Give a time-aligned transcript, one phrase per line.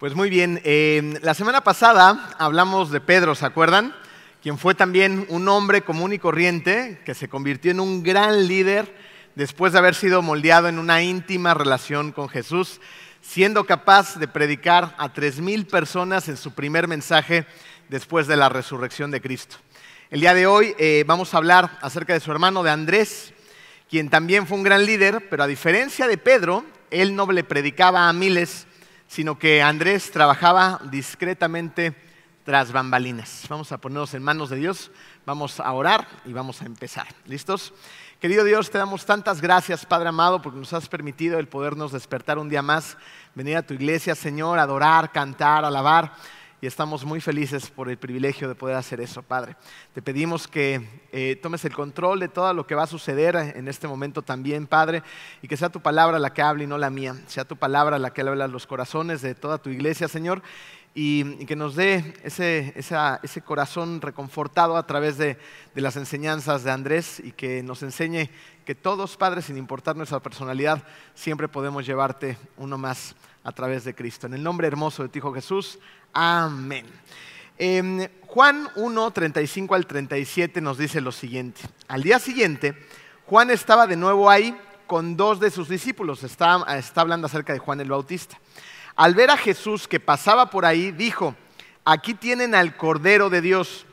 [0.00, 3.94] Pues muy bien, eh, la semana pasada hablamos de Pedro, ¿se acuerdan?
[4.42, 8.96] Quien fue también un hombre común y corriente que se convirtió en un gran líder
[9.34, 12.80] después de haber sido moldeado en una íntima relación con Jesús,
[13.20, 17.44] siendo capaz de predicar a tres mil personas en su primer mensaje
[17.90, 19.56] después de la resurrección de Cristo.
[20.08, 23.34] El día de hoy eh, vamos a hablar acerca de su hermano de Andrés,
[23.90, 28.08] quien también fue un gran líder, pero a diferencia de Pedro, él no le predicaba
[28.08, 28.66] a miles,
[29.10, 31.96] sino que Andrés trabajaba discretamente
[32.44, 33.44] tras bambalinas.
[33.48, 34.92] Vamos a ponernos en manos de Dios,
[35.26, 37.08] vamos a orar y vamos a empezar.
[37.26, 37.74] ¿Listos?
[38.20, 42.38] Querido Dios, te damos tantas gracias, Padre amado, porque nos has permitido el podernos despertar
[42.38, 42.96] un día más,
[43.34, 46.12] venir a tu iglesia, Señor, adorar, cantar, alabar
[46.60, 49.56] y estamos muy felices por el privilegio de poder hacer eso, Padre.
[49.94, 53.66] Te pedimos que eh, tomes el control de todo lo que va a suceder en
[53.66, 55.02] este momento también, Padre,
[55.40, 57.98] y que sea tu palabra la que hable y no la mía, sea tu palabra
[57.98, 60.42] la que hable a los corazones de toda tu iglesia, Señor,
[60.94, 65.38] y, que nos dé ese, ese, corazón reconfortado a través de,
[65.74, 68.28] de las enseñanzas de Andrés y que nos enseñe
[68.64, 70.82] que todos, Padre, sin importar nuestra personalidad,
[71.14, 74.26] siempre podemos llevarte uno más a través de Cristo.
[74.26, 75.78] En el nombre hermoso de ti, Hijo Jesús.
[76.12, 76.86] Amén.
[77.56, 81.60] Em, Juan 1, 35 al 37 nos dice lo siguiente.
[81.88, 82.74] Al día siguiente,
[83.26, 86.24] Juan estaba de nuevo ahí con dos de sus discípulos.
[86.24, 88.38] Está, está hablando acerca de Juan el Bautista.
[89.00, 91.34] Al ver a Jesús que pasaba por ahí, dijo,
[91.86, 93.86] aquí tienen al Cordero de Dios.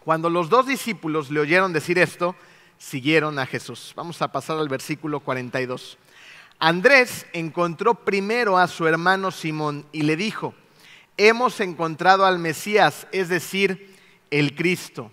[0.00, 2.34] Cuando los dos discípulos le oyeron decir esto,
[2.76, 3.92] siguieron a Jesús.
[3.94, 5.96] Vamos a pasar al versículo 42.
[6.58, 10.54] Andrés encontró primero a su hermano Simón y le dijo,
[11.16, 13.94] hemos encontrado al Mesías, es decir,
[14.32, 15.12] el Cristo.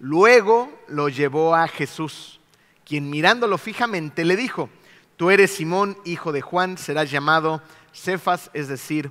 [0.00, 2.40] Luego lo llevó a Jesús,
[2.84, 4.68] quien mirándolo fijamente le dijo,
[5.16, 7.62] tú eres Simón, hijo de Juan, serás llamado
[7.94, 9.10] Cefas, es decir,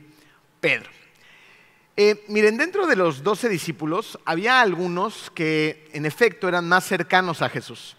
[0.60, 0.90] Pedro.
[1.96, 7.42] Eh, miren, dentro de los doce discípulos había algunos que en efecto eran más cercanos
[7.42, 7.96] a Jesús.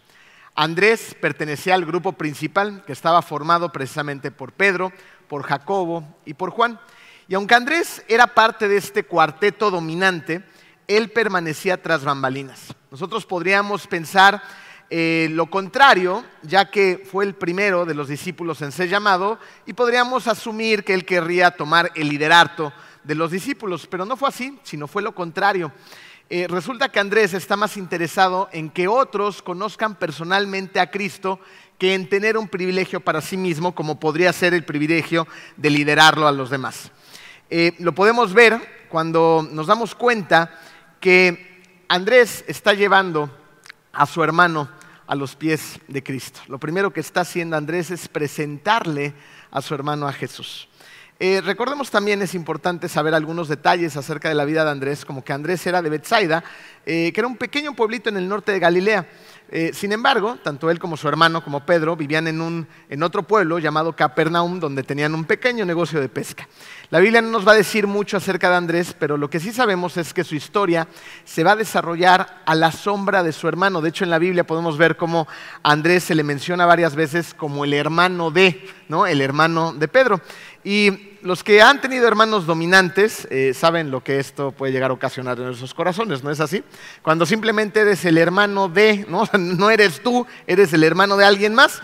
[0.57, 4.93] Andrés pertenecía al grupo principal que estaba formado precisamente por Pedro,
[5.29, 6.79] por Jacobo y por Juan.
[7.29, 10.45] Y aunque Andrés era parte de este cuarteto dominante,
[10.87, 12.75] él permanecía tras bambalinas.
[12.91, 14.43] Nosotros podríamos pensar
[14.91, 19.73] eh, lo contrario, ya que fue el primero de los discípulos en ser llamado, y
[19.73, 22.73] podríamos asumir que él querría tomar el liderato
[23.03, 25.73] de los discípulos, pero no fue así, sino fue lo contrario.
[26.31, 31.39] Eh, resulta que Andrés está más interesado en que otros conozcan personalmente a Cristo
[31.79, 36.27] que en tener un privilegio para sí mismo, como podría ser el privilegio de liderarlo
[36.27, 36.91] a los demás.
[37.51, 40.59] Eh, lo podemos ver cuando nos damos cuenta
[40.99, 43.31] que Andrés está llevando
[43.95, 44.69] a su hermano
[45.07, 46.41] a los pies de Cristo.
[46.49, 49.15] Lo primero que está haciendo Andrés es presentarle
[49.51, 50.69] a su hermano a Jesús.
[51.21, 55.23] Eh, recordemos también, es importante saber algunos detalles acerca de la vida de Andrés, como
[55.23, 56.43] que Andrés era de Bethsaida,
[56.85, 59.07] eh, que era un pequeño pueblito en el norte de Galilea.
[59.57, 63.23] Eh, sin embargo, tanto él como su hermano, como Pedro, vivían en, un, en otro
[63.23, 66.49] pueblo llamado Capernaum, donde tenían un pequeño negocio de pesca.
[66.91, 69.53] La Biblia no nos va a decir mucho acerca de Andrés, pero lo que sí
[69.53, 70.89] sabemos es que su historia
[71.23, 73.81] se va a desarrollar a la sombra de su hermano.
[73.81, 75.29] De hecho, en la Biblia podemos ver cómo
[75.63, 79.07] Andrés se le menciona varias veces como el hermano de, ¿no?
[79.07, 80.21] El hermano de Pedro.
[80.65, 84.95] Y los que han tenido hermanos dominantes eh, saben lo que esto puede llegar a
[84.95, 86.63] ocasionar en nuestros corazones, ¿no es así?
[87.01, 91.55] Cuando simplemente eres el hermano de, no, no eres tú, eres el hermano de alguien
[91.55, 91.81] más.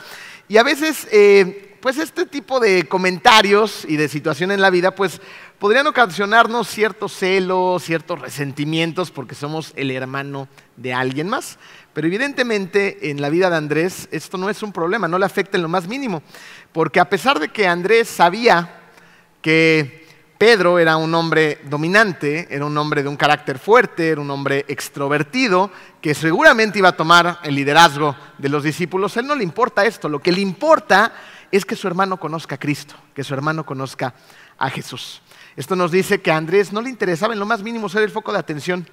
[0.46, 4.94] Y a veces, eh, pues este tipo de comentarios y de situación en la vida,
[4.94, 5.22] pues
[5.58, 11.58] podrían ocasionarnos ciertos celos, ciertos resentimientos, porque somos el hermano de alguien más.
[11.94, 15.56] Pero evidentemente en la vida de Andrés esto no es un problema, no le afecta
[15.56, 16.22] en lo más mínimo,
[16.72, 18.79] porque a pesar de que Andrés sabía
[19.40, 20.00] que
[20.38, 24.64] Pedro era un hombre dominante, era un hombre de un carácter fuerte, era un hombre
[24.68, 25.70] extrovertido,
[26.00, 29.84] que seguramente iba a tomar el liderazgo de los discípulos, a él no le importa
[29.84, 31.12] esto, lo que le importa
[31.52, 34.14] es que su hermano conozca a Cristo, que su hermano conozca
[34.56, 35.20] a Jesús.
[35.56, 38.10] Esto nos dice que a Andrés no le interesaba en lo más mínimo ser el
[38.10, 38.88] foco de atención,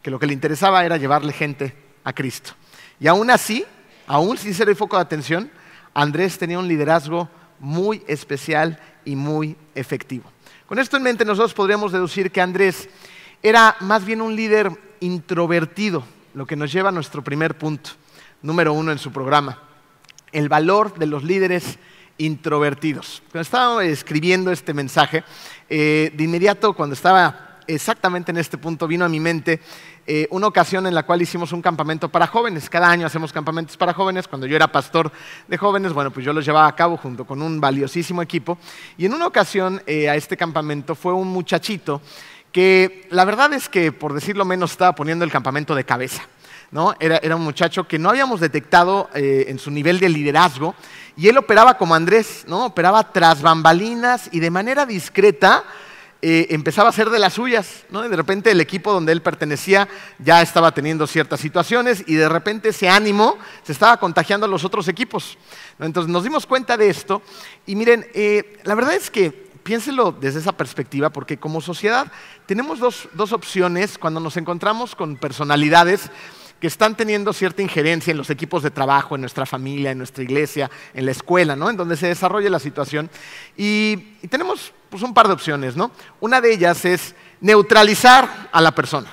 [0.00, 2.52] que lo que le interesaba era llevarle gente a Cristo.
[3.00, 3.66] Y aún así,
[4.06, 5.50] aún sin ser el foco de atención,
[5.92, 7.28] Andrés tenía un liderazgo
[7.58, 10.30] muy especial y muy efectivo.
[10.66, 12.90] Con esto en mente nosotros podríamos deducir que Andrés
[13.42, 14.70] era más bien un líder
[15.00, 16.04] introvertido,
[16.34, 17.90] lo que nos lleva a nuestro primer punto,
[18.42, 19.62] número uno en su programa,
[20.32, 21.78] el valor de los líderes
[22.18, 23.22] introvertidos.
[23.30, 25.22] Cuando estaba escribiendo este mensaje,
[25.68, 29.60] eh, de inmediato cuando estaba exactamente en este punto vino a mi mente
[30.06, 32.70] eh, una ocasión en la cual hicimos un campamento para jóvenes.
[32.70, 34.28] Cada año hacemos campamentos para jóvenes.
[34.28, 35.10] Cuando yo era pastor
[35.48, 38.58] de jóvenes, bueno, pues yo los llevaba a cabo junto con un valiosísimo equipo.
[38.96, 42.00] Y en una ocasión eh, a este campamento fue un muchachito
[42.52, 46.22] que la verdad es que, por decirlo menos, estaba poniendo el campamento de cabeza.
[46.70, 46.94] ¿no?
[47.00, 50.74] Era, un muchacho que no habíamos detectado eh, en su nivel de liderazgo
[51.16, 52.66] y él operaba como Andrés, ¿no?
[52.66, 55.64] operaba tras bambalinas y de manera discreta
[56.28, 58.02] eh, empezaba a ser de las suyas, ¿no?
[58.02, 59.86] De repente el equipo donde él pertenecía
[60.18, 64.64] ya estaba teniendo ciertas situaciones y de repente ese ánimo se estaba contagiando a los
[64.64, 65.38] otros equipos.
[65.78, 67.22] Entonces nos dimos cuenta de esto
[67.64, 69.30] y miren, eh, la verdad es que
[69.62, 72.10] piénselo desde esa perspectiva, porque como sociedad
[72.46, 76.10] tenemos dos, dos opciones cuando nos encontramos con personalidades
[76.60, 80.22] que están teniendo cierta injerencia en los equipos de trabajo, en nuestra familia, en nuestra
[80.24, 81.68] iglesia, en la escuela, ¿no?
[81.68, 83.10] En donde se desarrolla la situación.
[83.56, 83.96] Y,
[84.30, 85.90] tenemos pues, un par de opciones, ¿no?
[86.20, 89.10] Una de ellas es neutralizar a la persona.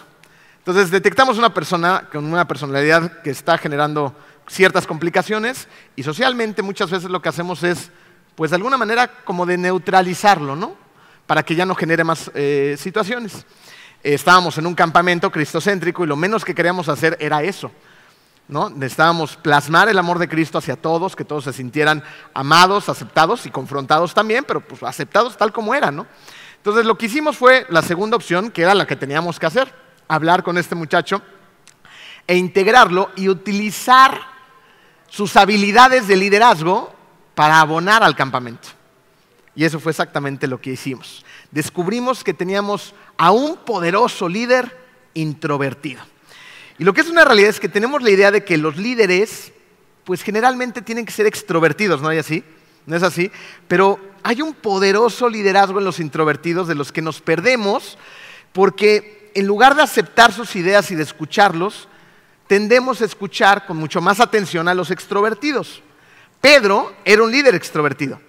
[0.59, 4.15] Entonces, detectamos una persona con una personalidad que está generando
[4.47, 7.91] ciertas complicaciones y socialmente muchas veces lo que hacemos es,
[8.35, 10.75] pues de alguna manera, como de neutralizarlo, ¿no?
[11.27, 13.45] Para que ya no genere más eh, situaciones
[14.03, 17.71] estábamos en un campamento cristocéntrico y lo menos que queríamos hacer era eso.
[18.47, 18.69] ¿no?
[18.69, 22.03] Necesitábamos plasmar el amor de Cristo hacia todos, que todos se sintieran
[22.33, 25.95] amados, aceptados y confrontados también, pero pues aceptados tal como eran.
[25.95, 26.07] ¿no?
[26.57, 29.73] Entonces lo que hicimos fue la segunda opción, que era la que teníamos que hacer,
[30.07, 31.21] hablar con este muchacho
[32.27, 34.19] e integrarlo y utilizar
[35.07, 36.94] sus habilidades de liderazgo
[37.35, 38.69] para abonar al campamento.
[39.55, 41.23] Y eso fue exactamente lo que hicimos.
[41.53, 44.75] Descubrimos que teníamos a un poderoso líder
[45.13, 46.01] introvertido.
[46.79, 49.51] Y lo que es una realidad es que tenemos la idea de que los líderes,
[50.03, 52.44] pues generalmente tienen que ser extrovertidos, ¿no hay así?
[52.88, 53.31] ¿No es así?
[53.67, 58.00] Pero hay un poderoso liderazgo en los introvertidos de los que nos perdemos
[58.51, 61.88] porque en lugar de aceptar sus ideas y de escucharlos,
[62.47, 65.83] tendemos a escuchar con mucho más atención a los extrovertidos.
[66.41, 68.19] Pedro era un líder extrovertido.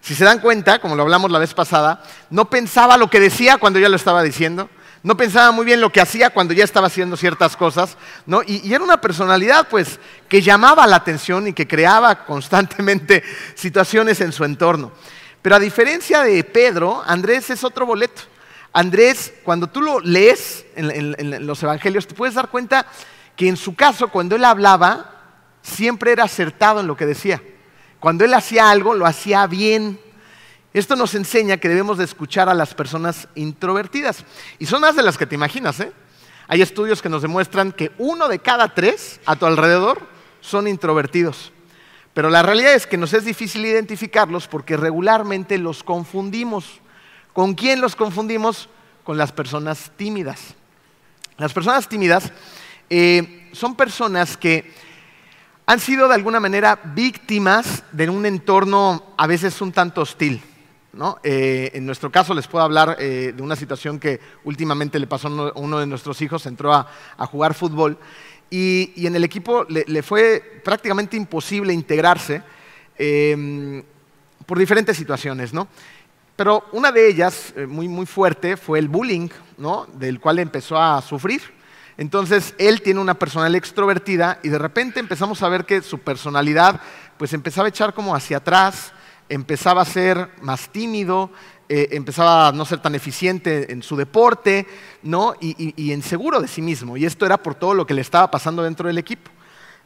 [0.00, 3.58] Si se dan cuenta, como lo hablamos la vez pasada, no pensaba lo que decía
[3.58, 4.70] cuando ya lo estaba diciendo,
[5.02, 7.96] no pensaba muy bien lo que hacía cuando ya estaba haciendo ciertas cosas,
[8.26, 8.42] ¿no?
[8.44, 13.22] y, era una personalidad pues que llamaba la atención y que creaba constantemente
[13.54, 14.92] situaciones en su entorno.
[15.42, 18.22] Pero a diferencia de Pedro, Andrés es otro boleto.
[18.72, 22.86] Andrés, cuando tú lo lees en los evangelios, te puedes dar cuenta
[23.36, 25.12] que en su caso, cuando él hablaba,
[25.62, 27.40] siempre era acertado en lo que decía.
[28.00, 29.98] Cuando él hacía algo, lo hacía bien.
[30.72, 34.24] Esto nos enseña que debemos de escuchar a las personas introvertidas.
[34.58, 35.80] Y son más de las que te imaginas.
[35.80, 35.92] ¿eh?
[36.48, 40.06] Hay estudios que nos demuestran que uno de cada tres a tu alrededor
[40.40, 41.52] son introvertidos.
[42.12, 46.80] Pero la realidad es que nos es difícil identificarlos porque regularmente los confundimos.
[47.32, 48.68] ¿Con quién los confundimos?
[49.04, 50.54] Con las personas tímidas.
[51.36, 52.32] Las personas tímidas
[52.88, 54.72] eh, son personas que
[55.66, 60.40] han sido de alguna manera víctimas de un entorno a veces un tanto hostil.
[61.22, 65.28] Eh, en nuestro caso les puedo hablar eh, de una situación que últimamente le pasó
[65.28, 66.86] a uno, de nuestros hijos, entró a,
[67.26, 67.98] jugar fútbol
[68.48, 72.42] y, en el equipo le, fue prácticamente imposible integrarse
[72.96, 73.82] em,
[74.46, 75.50] por diferentes situaciones.
[76.36, 79.28] Pero una de ellas, eh, muy, muy fuerte, fue el bullying,
[79.94, 81.55] del cual empezó a sufrir.
[81.98, 86.80] Entonces, él tiene una personalidad extrovertida y de repente empezamos a ver que su personalidad
[87.16, 88.92] pues empezaba a echar como hacia atrás,
[89.28, 91.30] empezaba a ser más tímido,
[91.68, 94.66] eh, empezaba a no ser tan eficiente en su deporte,
[95.02, 95.34] ¿no?
[95.40, 96.96] Y, y, inseguro de sí mismo.
[96.96, 99.30] Y esto era por todo lo que le estaba pasando dentro del equipo.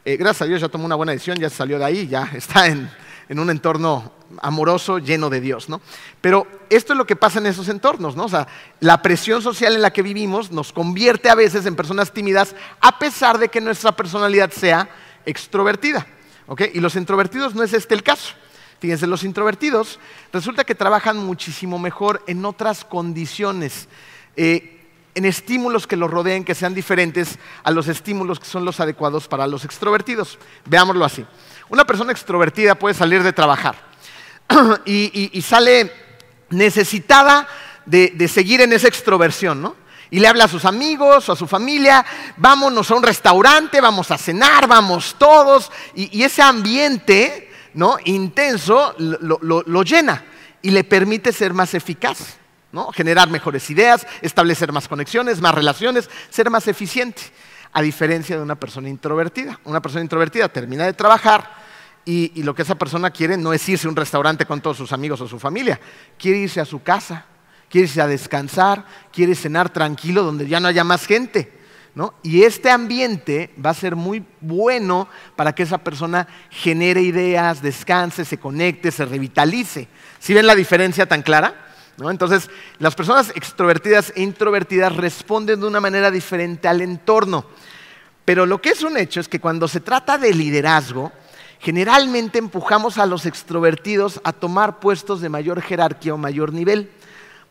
[0.04, 2.66] Eh, gracias a Dios ya tomó una buena decisión, ya salió de ahí, ya está
[2.66, 2.90] en,
[3.30, 5.80] en un entorno amoroso, lleno de Dios, ¿no?
[6.20, 8.24] Pero esto es lo que pasa en esos entornos, ¿no?
[8.24, 8.48] O sea,
[8.80, 12.98] la presión social en la que vivimos nos convierte a veces en personas tímidas a
[12.98, 14.90] pesar de que nuestra personalidad sea
[15.24, 16.08] extrovertida,
[16.48, 16.62] ¿ok?
[16.74, 18.34] Y los introvertidos no es este el caso.
[18.80, 20.00] Fíjense, los introvertidos
[20.32, 23.88] resulta que trabajan muchísimo mejor en otras condiciones,
[24.34, 28.80] eh, en estímulos que los rodeen que sean diferentes a los estímulos que son los
[28.80, 30.36] adecuados para los extrovertidos.
[30.64, 31.24] Veámoslo así.
[31.70, 33.76] Una persona extrovertida puede salir de trabajar
[34.84, 35.92] y, sale
[36.50, 37.46] necesitada
[37.86, 39.76] de, seguir en esa extroversión, ¿no?
[40.10, 42.04] Y le habla a sus amigos o a su familia,
[42.36, 45.70] vámonos a un restaurante, vamos a cenar, vamos todos.
[45.94, 47.98] Y, ese ambiente ¿no?
[48.04, 50.24] intenso lo, llena
[50.62, 52.18] y le permite ser más eficaz,
[52.72, 52.90] ¿no?
[52.90, 57.22] generar mejores ideas, establecer más conexiones, más relaciones, ser más eficiente
[57.72, 59.58] a diferencia de una persona introvertida.
[59.64, 61.50] Una persona introvertida termina de trabajar
[62.04, 64.92] y, lo que esa persona quiere no es irse a un restaurante con todos sus
[64.92, 65.78] amigos o su familia,
[66.18, 67.26] quiere irse a su casa,
[67.68, 71.60] quieres ir a descansar, quieres cenar tranquilo donde ya no haya más gente.
[72.22, 78.24] Y este ambiente va a ser muy bueno para que esa persona genere ideas, descanse,
[78.24, 79.88] se conecte, se revitalice.
[80.18, 81.69] ¿Sí ven la diferencia tan clara?
[82.08, 87.44] Entonces, las personas extrovertidas e introvertidas responden de una manera diferente al entorno.
[88.24, 91.12] Pero lo que es un hecho es que cuando se trata de liderazgo,
[91.58, 96.90] generalmente empujamos a los extrovertidos a tomar puestos de mayor jerarquía o mayor nivel.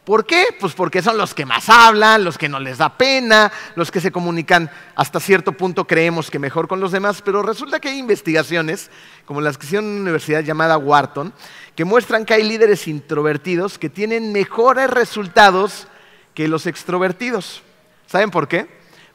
[0.09, 0.47] ¿Por qué?
[0.59, 4.01] Pues porque son los que más hablan, los que no les da pena, los que
[4.01, 7.99] se comunican hasta cierto punto creemos que mejor con los demás, pero resulta que hay
[7.99, 8.89] investigaciones,
[9.25, 11.31] como las que hicieron en una universidad llamada Wharton,
[11.75, 15.87] que muestran que hay líderes introvertidos que tienen mejores resultados
[16.33, 17.61] que los extrovertidos.
[18.07, 18.67] ¿Saben por qué?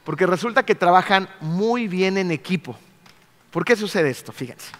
[0.05, 2.79] Porque resulta que trabajan muy bien en equipo.
[3.51, 4.31] ¿Por qué sucede esto?
[4.31, 4.71] Fíjense.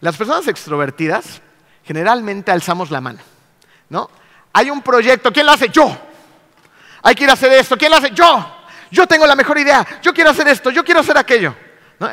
[0.00, 1.42] Las personas extrovertidas
[1.84, 3.20] generalmente alzamos la mano,
[3.90, 4.08] ¿no?
[4.52, 5.68] Hay un proyecto, ¿quién lo hace?
[5.68, 5.96] Yo.
[7.02, 8.10] Hay que ir a hacer esto, ¿quién lo hace?
[8.10, 8.58] Yo.
[8.90, 11.54] Yo tengo la mejor idea, yo quiero hacer esto, yo quiero hacer aquello.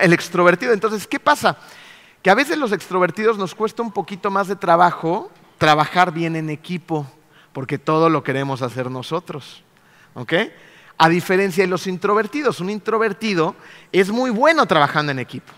[0.01, 0.71] El extrovertido.
[0.71, 1.57] Entonces, ¿qué pasa?
[2.21, 6.49] Que a veces los extrovertidos nos cuesta un poquito más de trabajo trabajar bien en
[6.49, 7.05] equipo,
[7.51, 9.63] porque todo lo queremos hacer nosotros.
[10.13, 10.33] ¿Ok?
[10.97, 13.55] A diferencia de los introvertidos, un introvertido
[13.91, 15.51] es muy bueno trabajando en equipo.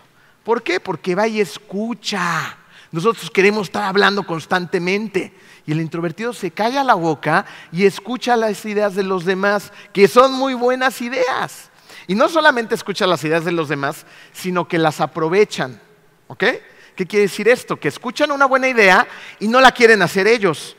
[0.44, 0.80] ¿Por qué?
[0.80, 2.56] Porque va y escucha.
[2.92, 5.32] Nosotros queremos estar hablando constantemente.
[5.66, 10.06] Y el introvertido se calla la boca y escucha las ideas de los demás, que
[10.08, 11.70] son muy buenas ideas.
[12.06, 15.80] Y no solamente escucha las ideas de los demás, sino que las aprovechan.
[16.26, 16.44] ¿Ok?
[16.94, 17.80] ¿Qué quiere decir esto?
[17.80, 19.06] Que escuchan una buena idea
[19.40, 20.76] y no la quieren hacer ellos.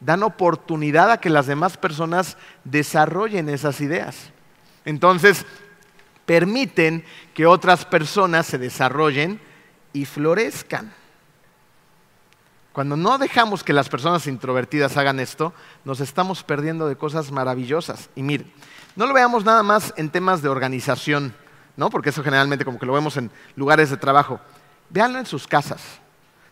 [0.00, 4.32] Dan oportunidad a que las demás personas desarrollen esas ideas.
[4.84, 5.46] Entonces,
[6.26, 7.04] permiten
[7.34, 9.40] que otras personas se desarrollen
[9.92, 10.92] y florezcan.
[12.72, 15.52] Cuando no dejamos que las personas introvertidas hagan esto,
[15.84, 18.08] nos estamos perdiendo de cosas maravillosas.
[18.14, 18.50] Y miren,
[18.96, 21.34] no lo veamos nada más en temas de organización,
[21.76, 21.90] ¿no?
[21.90, 24.40] Porque eso generalmente como que lo vemos en lugares de trabajo.
[24.88, 25.82] Véanlo en sus casas.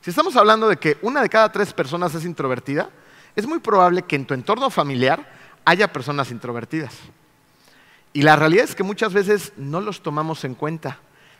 [0.02, 2.90] Si estamos hablando de que una de cada tres personas es introvertida,
[3.34, 5.26] es muy probable que en tu entorno familiar
[5.64, 6.94] haya personas introvertidas.
[8.12, 10.98] Y la realidad es que muchas veces no los tomamos en cuenta,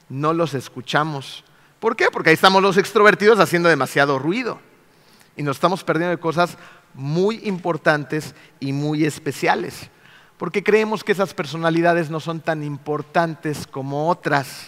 [0.08, 1.44] no los escuchamos.
[1.80, 2.08] ¿Por qué?
[2.10, 4.69] Porque ahí estamos los extrovertidos haciendo demasiado ruido
[5.40, 6.58] y nos estamos perdiendo de cosas
[6.92, 9.88] muy importantes y muy especiales,
[10.36, 14.66] porque creemos que esas personalidades no son tan importantes como otras.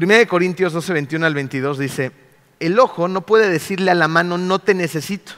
[0.00, 2.12] 1 Corintios 12, 21 al 22 dice,
[2.60, 5.32] el ojo no puede decirle a la mano no te necesito,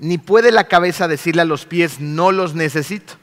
[0.00, 3.14] ni puede la cabeza decirle a los pies no los necesito.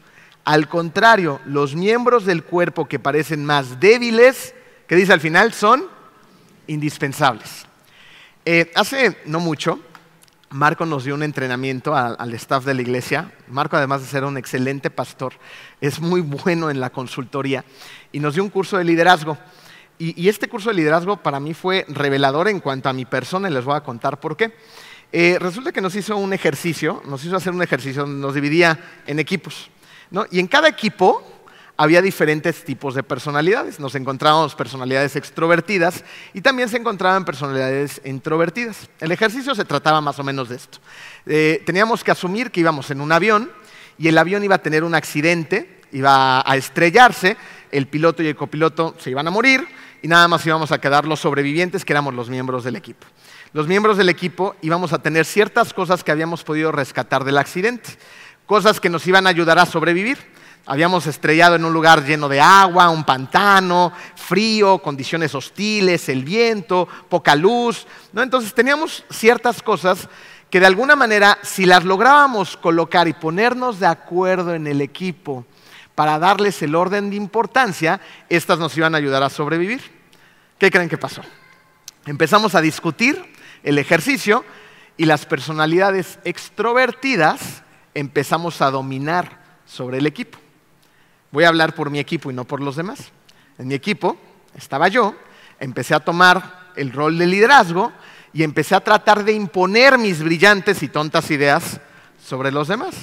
[0.45, 4.55] Al contrario, los miembros del cuerpo que parecen más débiles,
[4.87, 5.83] que dice al final, son
[6.67, 7.67] indispensables.
[8.53, 9.79] Eh, hace no mucho,
[10.49, 13.31] Marco nos dio un entrenamiento al, staff de la iglesia.
[13.47, 15.35] Marco, además de ser un excelente pastor,
[15.79, 17.63] es muy bueno en la consultoría
[18.11, 19.37] y nos dio un curso de liderazgo.
[19.97, 23.53] Y, este curso de liderazgo para mí fue revelador en cuanto a mi persona y
[23.53, 24.53] les voy a contar por qué.
[25.13, 28.77] Eh, resulta que nos hizo un ejercicio, nos hizo hacer un ejercicio, nos dividía
[29.07, 29.69] en equipos.
[30.29, 31.40] Y en cada equipo
[31.77, 33.79] había diferentes tipos de personalidades.
[33.79, 38.89] Nos encontrábamos personalidades extrovertidas y también se encontraban personalidades introvertidas.
[38.99, 40.79] El ejercicio se trataba más o menos de esto.
[41.25, 43.51] Eh, teníamos que asumir que íbamos en un avión
[43.97, 47.37] y el avión iba a tener un accidente, iba a estrellarse,
[47.71, 49.67] el piloto y el copiloto se iban a morir
[50.01, 53.05] y nada más íbamos a quedar los sobrevivientes, que éramos los miembros del equipo.
[53.53, 57.89] Los miembros del equipo íbamos a tener ciertas cosas que habíamos podido rescatar del accidente,
[58.45, 60.17] cosas que nos iban a ayudar a sobrevivir.
[60.65, 66.87] Habíamos estrellado en un lugar lleno de agua, un pantano, frío, condiciones hostiles, el viento,
[67.09, 67.87] poca luz.
[68.15, 70.07] Entonces teníamos ciertas cosas
[70.51, 75.45] que de alguna manera, si las lográbamos colocar y ponernos de acuerdo en el equipo
[75.95, 77.99] para darles el orden de importancia,
[78.29, 79.81] estas nos iban a ayudar a sobrevivir.
[80.59, 81.21] ¿Qué creen que pasó?
[82.05, 83.23] Empezamos a discutir
[83.63, 84.45] el ejercicio
[84.97, 87.63] y las personalidades extrovertidas
[87.93, 90.37] empezamos a dominar sobre el equipo.
[91.31, 93.11] Voy a hablar por mi equipo y no por los demás.
[93.57, 94.17] En mi equipo
[94.55, 95.15] estaba yo,
[95.59, 97.91] empecé a tomar el rol de liderazgo
[98.33, 101.79] y empecé a tratar de imponer mis brillantes y tontas ideas
[102.23, 102.95] sobre los demás.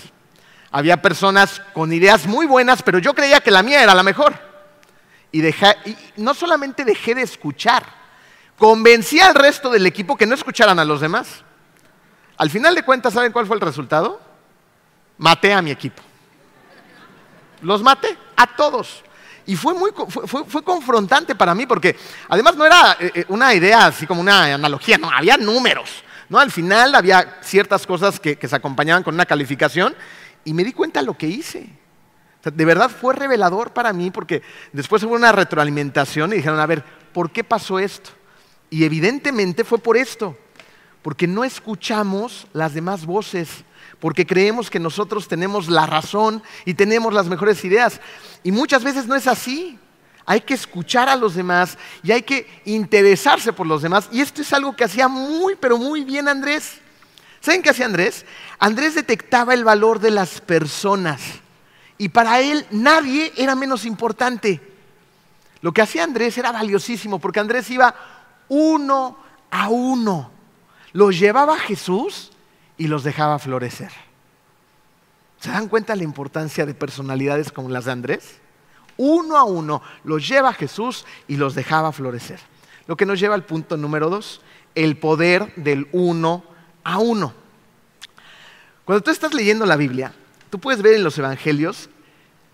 [0.70, 4.34] Había personas con ideas muy buenas, pero yo creía que la mía era la mejor.
[5.32, 7.84] Y, y no solamente dejé de escuchar,
[8.58, 11.44] convencí al resto del equipo que no escucharan a los demás.
[12.36, 14.20] Al final de cuentas, ¿saben cuál fue el resultado?
[15.16, 16.02] Maté a mi equipo.
[17.62, 19.02] Los maté a todos.
[19.46, 21.96] Y fue muy fue, confrontante para mí porque
[22.28, 26.04] además no era eh, eh, una idea así como una analogía, no, había números.
[26.28, 26.38] ¿no?
[26.38, 29.96] Al final había ciertas cosas que, se acompañaban con una calificación
[30.44, 31.66] y me di cuenta lo que hice.
[32.44, 36.84] de verdad fue revelador para mí porque después hubo una retroalimentación y dijeron, a ver,
[37.14, 38.10] ¿por qué pasó esto?
[38.68, 40.36] Y evidentemente fue por esto,
[41.00, 43.64] porque no escuchamos las demás voces,
[44.00, 48.00] porque creemos que nosotros tenemos la razón y tenemos las mejores ideas.
[48.42, 49.78] Y muchas veces no es así
[50.30, 54.10] hay que escuchar a los demás y hay que interesarse por los demás.
[54.12, 56.80] Y esto es algo que hacía muy, pero muy bien Andrés.
[57.40, 58.26] ¿Saben qué hacía Andrés?
[58.58, 61.22] Andrés detectaba el valor de las personas
[61.96, 64.60] y para él nadie era menos importante.
[65.62, 67.94] Lo que hacía Andrés era valiosísimo porque Andrés iba
[68.48, 69.16] uno
[69.50, 70.30] a uno.
[70.92, 72.32] Los llevaba Jesús
[72.78, 73.92] y los dejaba florecer.
[75.40, 78.40] ¿Se dan cuenta la importancia de personalidades como las de Andrés?
[78.98, 82.38] uno a uno, los lleva Jesús y los dejaba florecer.
[82.86, 84.42] Lo que nos lleva al punto número dos,
[84.74, 86.44] el poder del uno
[86.84, 87.32] a uno.
[88.84, 90.12] Cuando tú estás leyendo la Biblia,
[90.50, 91.88] tú puedes ver en los evangelios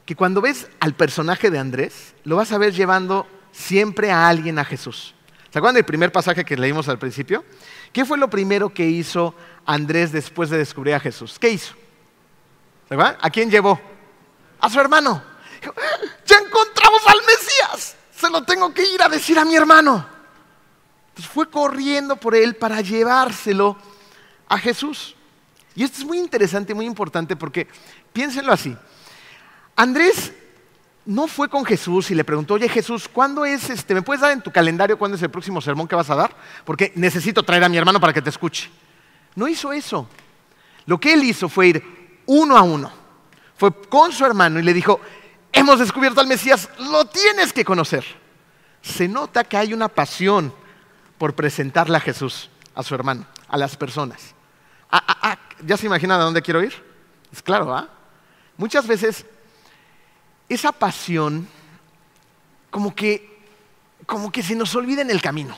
[0.04, 4.58] que cuando ves al personaje de Andrés, lo vas a ver llevando siempre a alguien
[4.58, 5.14] a Jesús.
[5.50, 7.44] ¿Se acuerdan del primer pasaje que leímos al principio?
[7.94, 9.34] ¿Qué fue lo primero que hizo
[9.64, 11.38] Andrés después de descubrir a Jesús?
[11.38, 11.74] ¿Qué hizo?
[12.90, 13.80] ¿Se ¿A quién llevó?
[14.60, 15.34] A su hermano
[16.26, 20.06] ya encontramos al Mesías, se lo tengo que ir a decir a mi hermano.
[21.08, 23.76] Entonces fue corriendo por él para llevárselo
[24.48, 25.14] a Jesús.
[25.74, 27.68] Y esto es muy interesante, muy importante, porque
[28.12, 28.76] piénsenlo así.
[29.76, 30.32] Andrés
[31.06, 33.94] no fue con Jesús y le preguntó, oye Jesús, ¿cuándo es este?
[33.94, 36.34] ¿Me puedes dar en tu calendario cuándo es el próximo sermón que vas a dar?
[36.64, 38.70] Porque necesito traer a mi hermano para que te escuche.
[39.34, 40.08] No hizo eso.
[40.87, 42.90] Lo que él hizo fue ir uno a uno.
[43.56, 45.00] Fue con su hermano y le dijo,
[45.52, 48.04] hemos descubierto al Mesías, lo tienes que conocer.
[48.80, 50.52] Se nota que hay una pasión
[51.18, 54.34] por presentarle a Jesús, a su hermano, a las personas.
[54.90, 56.75] Ah, ah, ah, ¿Ya se imaginan a dónde quiero ir?
[57.32, 57.88] Es claro, ¿ah?
[58.56, 59.26] Muchas veces
[60.48, 61.48] esa pasión
[62.70, 63.38] como que,
[64.06, 65.57] como que se nos olvida en el camino,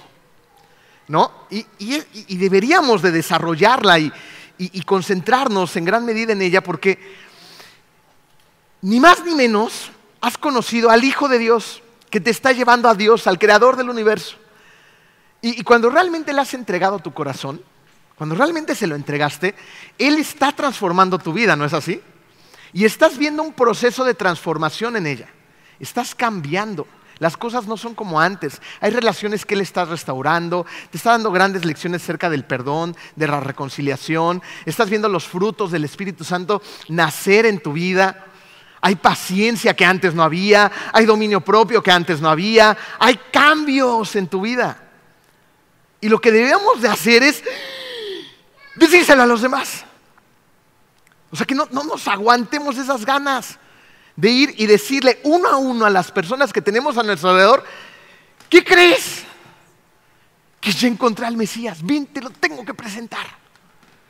[1.09, 1.33] ¿no?
[1.51, 1.67] Y,
[2.37, 6.99] deberíamos de desarrollarla y concentrarnos en gran medida en ella porque
[8.83, 12.95] ni más ni menos has conocido al Hijo de Dios que te está llevando a
[12.95, 14.37] Dios, al Creador del universo.
[15.43, 17.63] Y, cuando realmente le has entregado tu corazón,
[18.17, 19.55] cuando realmente se lo entregaste,
[19.99, 22.01] Él está transformando tu vida, ¿no es así?
[22.73, 25.29] Y estás viendo un proceso de transformación en ella.
[25.81, 26.87] Estás cambiando.
[27.19, 28.61] Las cosas no son como antes.
[28.81, 30.67] Hay relaciones que Él está restaurando.
[30.91, 34.43] Te está dando grandes lecciones acerca del perdón, de la reconciliación.
[34.67, 38.27] Estás viendo los frutos del Espíritu Santo nacer en tu vida
[38.87, 44.15] hay paciencia que antes no había, hay dominio propio que antes no había, hay cambios
[44.15, 44.81] en tu vida.
[46.01, 47.43] Y lo que debemos de hacer es
[48.77, 49.86] decírselo a los demás.
[51.37, 53.59] O sea, que no, nos aguantemos esas ganas
[54.17, 57.63] de ir y decirle uno a uno a las personas que tenemos a nuestro alrededor,
[58.49, 59.25] ¿qué crees?
[60.59, 63.27] Que ya encontré al Mesías, ven, te lo tengo que presentar.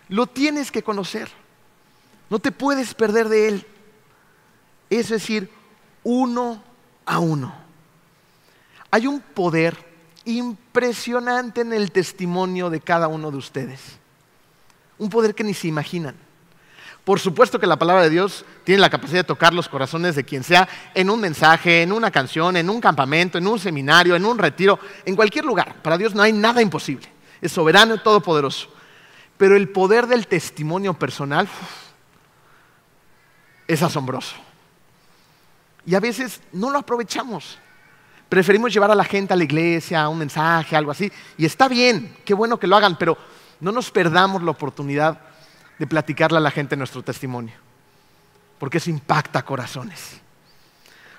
[0.08, 1.28] Lo tienes que conocer.
[2.30, 3.66] No te puedes perder de él
[4.88, 5.50] es decir,
[6.04, 6.62] uno
[7.06, 7.52] a uno.
[8.92, 9.76] Hay un poder
[10.24, 13.80] impresionante en el testimonio de cada uno de ustedes.
[14.96, 16.25] Un poder que ni se imaginan.
[17.06, 20.24] Por supuesto que la palabra de Dios tiene la capacidad de tocar los corazones de
[20.24, 24.24] quien sea en un mensaje, en una canción, en un campamento, en un seminario, en
[24.24, 25.80] un retiro, en cualquier lugar.
[25.82, 27.08] Para Dios no hay nada imposible.
[27.40, 28.70] Es soberano y todopoderoso.
[29.36, 31.46] Pero el poder del testimonio personal
[33.68, 34.34] es asombroso.
[35.86, 37.56] Y a veces no lo aprovechamos.
[38.28, 41.12] Preferimos llevar a la gente a la iglesia, a un mensaje, algo así.
[41.38, 43.16] Y está bien, qué bueno que lo hagan, pero
[43.60, 45.35] no nos perdamos la oportunidad
[45.78, 47.54] de platicarle a la gente nuestro testimonio.
[48.58, 50.20] Porque eso impacta corazones.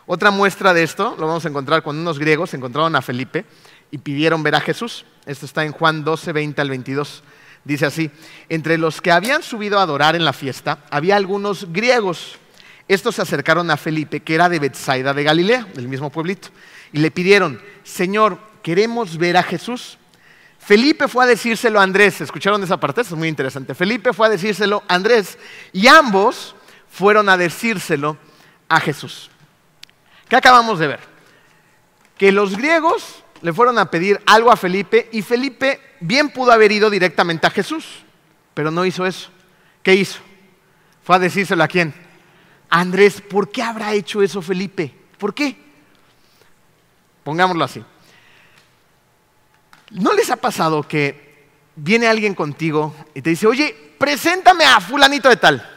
[0.06, 3.46] Otra muestra de esto lo vamos a encontrar cuando unos griegos encontraron a Felipe
[3.91, 5.06] y pidieron ver a Jesús.
[5.26, 7.24] Esto está en Juan 12, 20 al 22.
[7.65, 8.10] Dice así,
[8.48, 12.38] entre los que habían subido a adorar en la fiesta, había algunos griegos.
[12.88, 16.48] Estos se acercaron a Felipe, que era de Bethsaida de Galilea, del mismo pueblito,
[16.93, 19.98] y le pidieron, Señor, queremos ver a Jesús.
[20.67, 22.99] Felipe fue a decírselo a Andrés, ¿escucharon esa parte?
[22.99, 23.73] Eso es muy interesante.
[23.73, 25.38] Felipe fue a decírselo a Andrés
[25.71, 26.58] y ambos
[26.91, 28.17] fueron a decírselo
[28.67, 29.30] a Jesús.
[30.27, 30.99] ¿Qué acabamos de ver?
[32.17, 36.73] Que los griegos le fueron a pedir algo a Felipe y Felipe bien pudo haber
[36.73, 38.03] ido directamente a Jesús,
[38.53, 39.30] pero no hizo eso.
[39.82, 40.19] ¿Qué hizo?
[41.01, 41.93] Fue a decírselo a quién?
[42.69, 44.93] Andrés, ¿por qué habrá hecho eso Felipe?
[45.17, 45.58] ¿Por qué?
[47.23, 47.82] Pongámoslo así.
[49.91, 51.28] ¿No les ha pasado que
[51.78, 55.69] viene alguien contigo y te dice, oye, preséntame a fulanito de tal.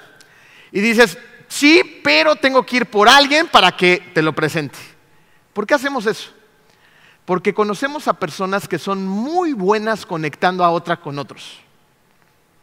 [0.72, 4.78] Y dices, sí, pero tengo que ir por alguien para que te lo presente.
[5.52, 6.30] ¿Por qué hacemos eso?
[7.24, 11.60] Porque conocemos a personas que son muy buenas conectando a otra con otros.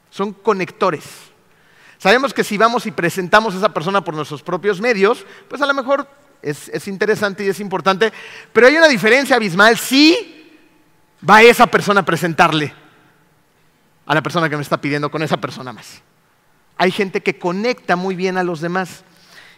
[0.10, 1.04] Son conectores.
[2.00, 5.66] Sabemos que si vamos y presentamos a esa persona por nuestros propios medios, pues a
[5.66, 6.08] lo mejor
[6.42, 8.12] es, es interesante y es importante,
[8.54, 10.37] pero hay una diferencia abismal si
[11.28, 12.74] va esa persona a presentarle
[14.06, 16.02] a la persona que me está pidiendo con esa persona más.
[16.78, 19.04] Hay gente que conecta muy bien a los demás.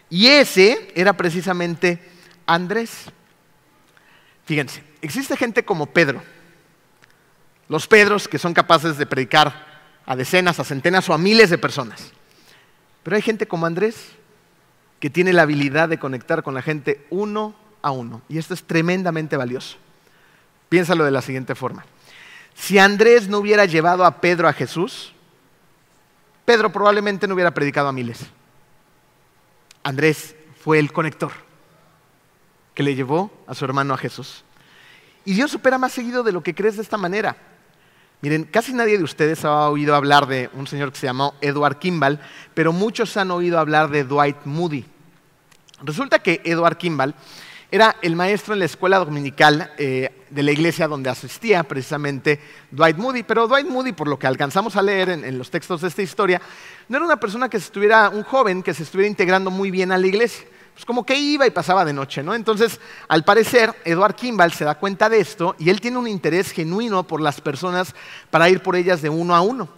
[0.08, 2.02] Y ese era precisamente
[2.46, 3.06] Andrés.
[4.44, 6.22] Fíjense, existe gente como Pedro.
[7.68, 9.66] Los Pedros que son capaces de predicar
[10.04, 12.10] a decenas, a centenas o a miles de personas.
[13.04, 14.16] Pero hay gente como Andrés
[14.98, 18.22] que tiene la habilidad de conectar con la gente uno a uno.
[18.28, 19.76] Y esto es tremendamente valioso.
[20.70, 21.84] Piénsalo de la siguiente forma.
[22.54, 25.12] Si Andrés no hubiera llevado a Pedro a Jesús,
[26.46, 28.20] Pedro probablemente no hubiera predicado a miles.
[29.82, 31.32] Andrés fue el conector
[32.74, 34.44] que le llevó a su hermano a Jesús.
[35.24, 37.36] Y Dios supera más seguido de lo que crees de esta manera.
[38.22, 41.78] Miren, casi nadie de ustedes ha oído hablar de un señor que se llamó Edward
[41.78, 42.20] Kimball,
[42.54, 44.84] pero muchos han oído hablar de Dwight Moody.
[45.82, 47.14] Resulta que Edward Kimball
[47.70, 52.96] era el maestro en la escuela dominical eh, de la iglesia donde asistía precisamente Dwight
[52.96, 53.22] Moody.
[53.22, 56.40] Pero Dwight Moody, por lo que alcanzamos a leer en, los textos de esta historia,
[56.88, 59.98] no era una persona que estuviera, un joven que se estuviera integrando muy bien a
[59.98, 60.46] la iglesia.
[60.74, 62.34] Pues como que iba y pasaba de noche, ¿no?
[62.34, 66.52] Entonces, al parecer, Edward Kimball se da cuenta de esto y él tiene un interés
[66.52, 67.94] genuino por las personas
[68.30, 69.68] para ir por ellas de uno a uno.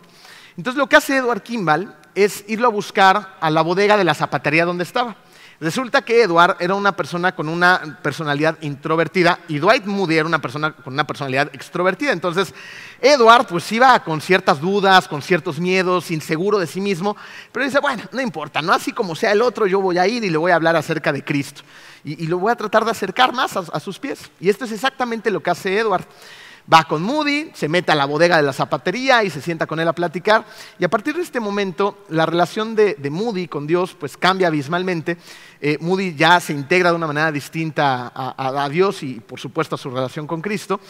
[0.57, 4.15] Entonces, lo que hace Edward Kimball es irlo a buscar a la bodega de la
[4.15, 5.17] zapatería donde estaba.
[5.63, 10.41] Resulta que Edward era una persona con una personalidad introvertida y Dwight Moody era una
[10.41, 12.11] persona con una personalidad extrovertida.
[12.11, 12.53] Entonces,
[13.01, 17.17] Edward pues iba con ciertas dudas, con ciertos miedos, inseguro de sí mismo,
[17.53, 20.25] pero dice, bueno, no importa, no así como sea el otro, yo voy a ir
[20.25, 21.63] y le voy a hablar acerca de Cristo.
[22.03, 24.33] Y, lo voy a tratar de acercar más a sus pies.
[24.41, 26.05] Y esto es exactamente lo que hace Edward.
[26.71, 29.81] Va con Moody, se mete a la bodega de la zapatería y se sienta con
[29.81, 30.45] él a platicar.
[30.79, 35.17] Y a partir de este momento, la relación de, Moody con Dios pues cambia abismalmente.
[35.61, 39.79] Eh, Moody ya se integra de una manera distinta a, Dios y por supuesto a
[39.79, 40.81] su relación con Cristo.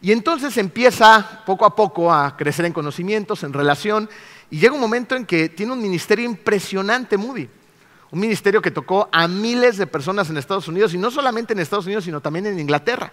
[0.00, 4.08] Y entonces empieza poco a poco a crecer en conocimientos, en relación,
[4.50, 7.48] y llega un momento en que tiene un ministerio impresionante Moody.
[8.12, 11.58] Un ministerio que tocó a miles de personas en Estados Unidos, y no solamente en
[11.58, 13.12] Estados Unidos, sino también en Inglaterra.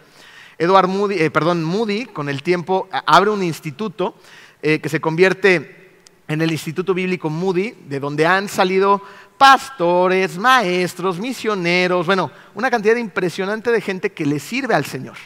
[0.57, 4.15] Edward Moody, eh, perdón, Moody, con el tiempo, abre un instituto
[4.61, 9.01] eh, que se convierte en el Instituto Bíblico Moody, de donde han salido
[9.37, 15.17] pastores, maestros, misioneros, bueno, una cantidad impresionante de gente que le sirve al Señor.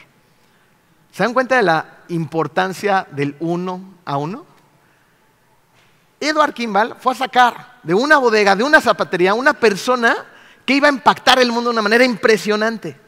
[1.11, 4.45] ¿Se dan cuenta de la importancia del uno a uno?
[6.19, 10.15] Edward Kimball fue a sacar de una bodega, de una zapatería, una persona
[10.65, 13.06] que iba a impactar el mundo de una manera impresionante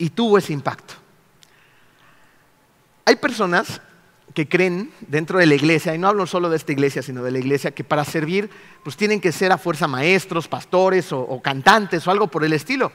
[0.00, 0.94] y tuvo ese impacto.
[3.04, 3.82] Hay personas
[4.32, 7.30] que creen dentro de la iglesia, y no hablo solo de esta iglesia, sino de
[7.30, 8.48] la iglesia, que para servir
[8.82, 12.92] pues tienen que ser a fuerza maestros, pastores o, cantantes o algo por el estilo.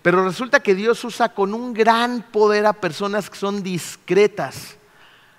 [0.00, 4.76] Pero resulta que Dios usa con un gran poder a personas que son discretas,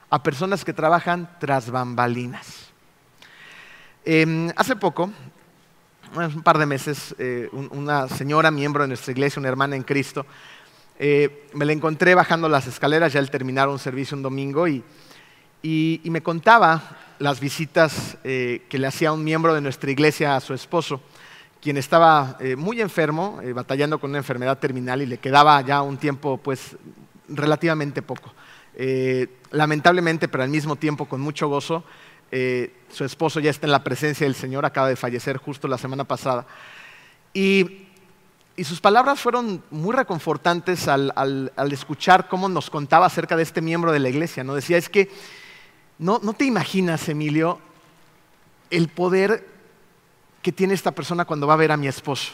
[0.09, 2.71] a personas que trabajan tras bambalinas.
[4.03, 5.09] Em, hace poco,
[6.15, 10.25] un par de meses, eh, una señora miembro de nuestra iglesia, una hermana en Cristo,
[10.97, 14.83] eh, me la encontré bajando las escaleras ya al terminar un servicio un domingo y,
[16.03, 20.53] me contaba las visitas eh, que le hacía un miembro de nuestra iglesia a su
[20.53, 21.01] esposo,
[21.59, 25.97] quien estaba eh, muy enfermo, batallando con una enfermedad terminal y le quedaba ya un
[25.97, 26.77] tiempo pues
[27.27, 28.33] relativamente poco.
[29.51, 31.83] lamentablemente, pero al mismo tiempo con mucho gozo,
[32.89, 36.03] su esposo ya está en la presencia del Señor, acaba de fallecer justo la semana
[36.03, 36.45] pasada.
[37.33, 37.84] Y
[38.57, 43.91] y sus palabras fueron muy reconfortantes al, escuchar cómo nos contaba acerca de este miembro
[43.91, 44.43] de la iglesia.
[44.43, 44.55] ¿no?
[44.55, 45.11] Decía, es que
[45.97, 47.59] no, te imaginas, Emilio,
[48.69, 49.47] el poder
[50.41, 52.33] que tiene esta persona cuando va a ver a mi esposo.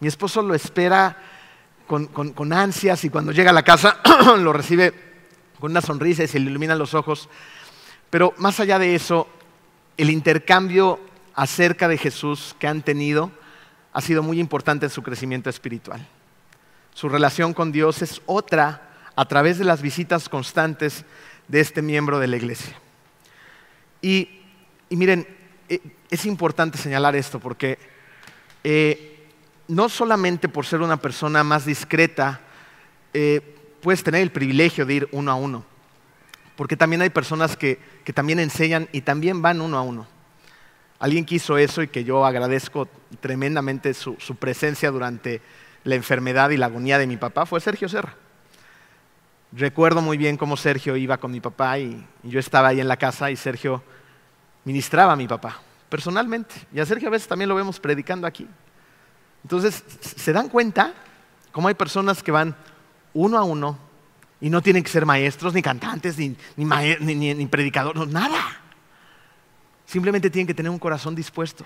[0.00, 1.16] Mi esposo lo espera
[1.86, 3.98] con, con ansias y cuando llega a la casa
[4.38, 4.94] lo recibe
[5.60, 7.28] con una sonrisa y se le iluminan los ojos.
[8.08, 9.28] Pero más allá de eso,
[9.96, 10.98] el intercambio
[11.34, 13.30] acerca de Jesús que han tenido
[13.92, 16.06] ha sido muy importante en su crecimiento espiritual.
[16.94, 18.82] Su relación con Dios es otra
[19.16, 21.04] a través de las visitas constantes
[21.48, 22.76] de este miembro de la iglesia.
[24.02, 24.40] Y,
[24.90, 25.26] miren,
[25.68, 27.78] eh, es importante señalar esto porque
[28.64, 29.28] eh,
[29.68, 32.40] no solamente por ser una persona más discreta,
[33.12, 35.64] eh, puedes tener el privilegio de ir uno a uno.
[36.56, 37.78] porque también hay personas que,
[38.12, 40.06] también enseñan y también van uno a uno.
[41.00, 42.86] Alguien que hizo eso y que yo agradezco
[43.20, 45.40] tremendamente su, presencia durante
[45.82, 48.14] la enfermedad y la agonía de mi papá fue Sergio Serra.
[49.52, 52.98] Recuerdo muy bien cómo Sergio iba con mi papá y, yo estaba ahí en la
[52.98, 53.82] casa y Sergio
[54.64, 56.54] ministraba a mi papá personalmente.
[56.72, 58.46] Y a Sergio a veces también lo vemos predicando aquí.
[59.42, 60.92] Entonces, ¿se dan cuenta
[61.50, 62.54] cómo hay personas que van
[63.14, 63.90] uno a uno
[64.40, 68.38] y no tienen que ser maestros, ni cantantes, ni, ni, predicadores, nada.
[69.90, 71.64] Simplemente tienen que tener un corazón dispuesto.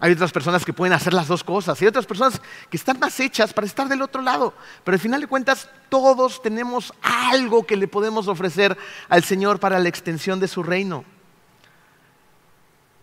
[0.00, 1.80] Hay otras personas que pueden hacer las dos cosas.
[1.80, 4.54] Hay otras personas que están más hechas para estar del otro lado.
[4.82, 8.76] Pero al final de cuentas, todos tenemos algo que le podemos ofrecer
[9.08, 11.04] al Señor para la extensión de su reino.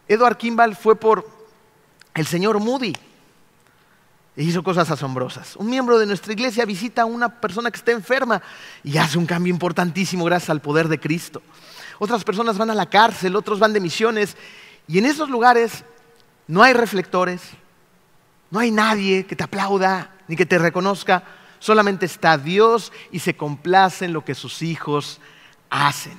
[0.10, 1.26] Edward Kimball fue por
[2.13, 2.93] el señor Moody
[4.36, 5.56] e hizo cosas asombrosas.
[5.56, 8.41] Un miembro de nuestra iglesia visita a una persona que está enferma
[8.84, 11.41] y hace un cambio importantísimo gracias al poder de Cristo.
[11.99, 14.36] Otras personas van a la cárcel, otros van de misiones
[14.88, 15.84] y en esos lugares
[16.47, 17.41] no hay reflectores,
[18.51, 21.23] no hay nadie que te aplauda ni que te reconozca,
[21.60, 25.19] solamente está Dios y se complace en lo que sus hijos
[25.69, 26.17] hacen.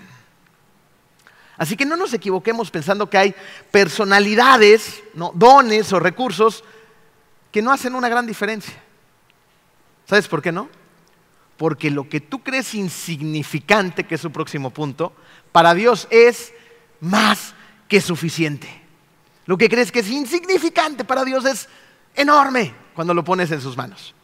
[1.56, 3.34] Así que no nos equivoquemos pensando que hay
[3.70, 5.02] personalidades,
[5.34, 6.64] dones o recursos
[7.50, 8.74] que no hacen una gran diferencia.
[10.06, 10.68] ¿Sabes por qué no?
[11.56, 15.14] Porque lo que tú crees insignificante, que es su próximo punto,
[15.56, 16.52] para Dios es
[17.00, 17.54] más
[17.88, 18.68] que suficiente.
[19.46, 21.66] Lo que crees que es insignificante para Dios es
[22.14, 24.14] enorme cuando lo pones en sus manos.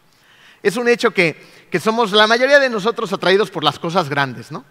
[0.63, 1.41] Es un hecho que,
[1.81, 4.63] somos la mayoría de nosotros atraídos por las cosas grandes, ¿no?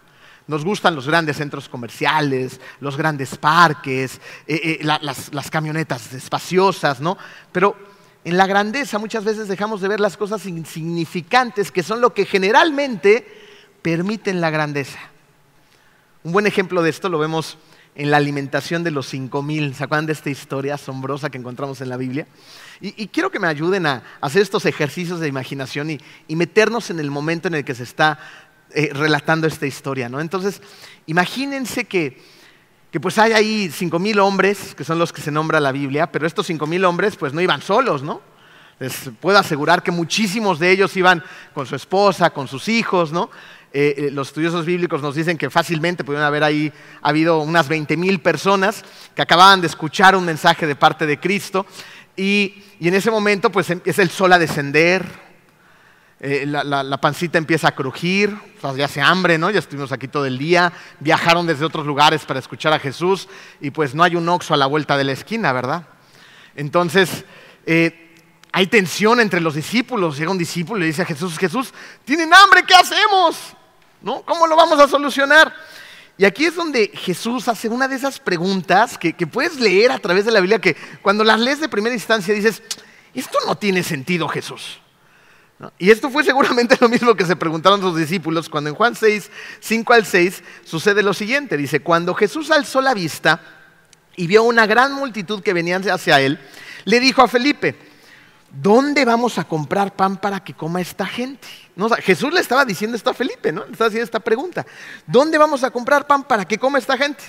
[0.46, 7.02] Nos gustan los grandes centros comerciales, los grandes parques, eh, eh, las, las camionetas espaciosas,
[7.02, 7.18] ¿no?
[7.52, 7.76] Pero
[8.24, 12.28] en la grandeza muchas veces dejamos de ver las cosas insignificantes que son lo que
[12.28, 13.26] generalmente
[13.82, 15.11] permiten la grandeza.
[16.24, 17.58] Un buen ejemplo de esto lo vemos
[17.96, 19.74] en la alimentación de los cinco mil.
[19.74, 22.28] ¿Se acuerdan de esta historia asombrosa que encontramos en la Biblia?
[22.80, 27.10] Y, quiero que me ayuden a hacer estos ejercicios de imaginación y, meternos en el
[27.10, 28.20] momento en el que se está
[28.70, 30.10] eh, relatando esta historia.
[30.10, 30.20] ¿no?
[30.20, 30.62] Entonces,
[31.08, 32.42] imagínense que
[32.92, 36.12] que pues hay ahí cinco mil hombres, que son los que se nombra la Biblia,
[36.12, 38.22] pero estos cinco mil hombres pues no iban solos, ¿no?
[38.80, 43.30] Les puedo asegurar que muchísimos de ellos iban con su esposa, con sus hijos, ¿no?
[43.74, 47.96] Eh, eh, los estudiosos bíblicos nos dicen que fácilmente pudieron haber ahí habido unas 20
[47.96, 48.84] mil personas
[49.16, 51.66] que acababan de escuchar un mensaje de parte de Cristo
[52.18, 55.06] y, en ese momento pues empieza el sol a descender,
[56.20, 58.36] eh, la, pancita empieza a crujir,
[58.76, 59.50] ya se hambre, ¿no?
[59.50, 63.30] Ya estuvimos aquí todo el día, viajaron desde otros lugares para escuchar a Jesús
[63.62, 65.88] y pues no hay un oxo a la vuelta de la esquina, ¿verdad?
[66.56, 67.24] Entonces,
[68.52, 70.18] hay tensión entre los discípulos.
[70.18, 73.56] Llega un discípulo y le dice a Jesús, Jesús, tienen hambre, ¿qué hacemos?
[74.02, 74.24] ¿No?
[74.24, 75.54] ¿Cómo lo vamos a solucionar?
[76.18, 80.26] Y aquí es donde Jesús hace una de esas preguntas que, puedes leer a través
[80.26, 82.62] de la Biblia, que cuando las lees de primera instancia dices,
[83.14, 84.80] esto no tiene sentido, Jesús.
[85.78, 89.32] Y esto fue seguramente lo mismo que se preguntaron sus discípulos cuando en Juan 6,
[89.60, 91.58] 5 al 6 sucede lo siguiente.
[91.58, 93.42] Dice, cuando Jesús alzó la vista
[94.16, 96.40] y vio una gran multitud que venían hacia él,
[96.86, 97.76] le dijo a Felipe,
[98.52, 101.48] ¿dónde vamos a comprar pan para que coma esta gente?
[101.90, 103.66] Jesús le estaba diciendo esto a Felipe, ¿no?
[103.66, 104.66] Le estaba haciendo esta pregunta.
[105.06, 107.24] ¿Dónde vamos a comprar pan para que coma esta gente?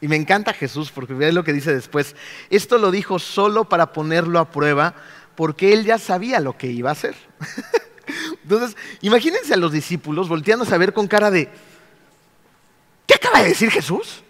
[0.00, 2.14] Y me encanta Jesús porque ve lo que dice después.
[2.50, 4.94] Esto lo dijo solo para ponerlo a prueba
[5.34, 7.14] porque él ya sabía lo que iba a hacer.
[8.42, 11.48] Entonces, imagínense a los discípulos volteándose a ver con cara de,
[13.06, 14.22] ¿qué acaba de decir Jesús?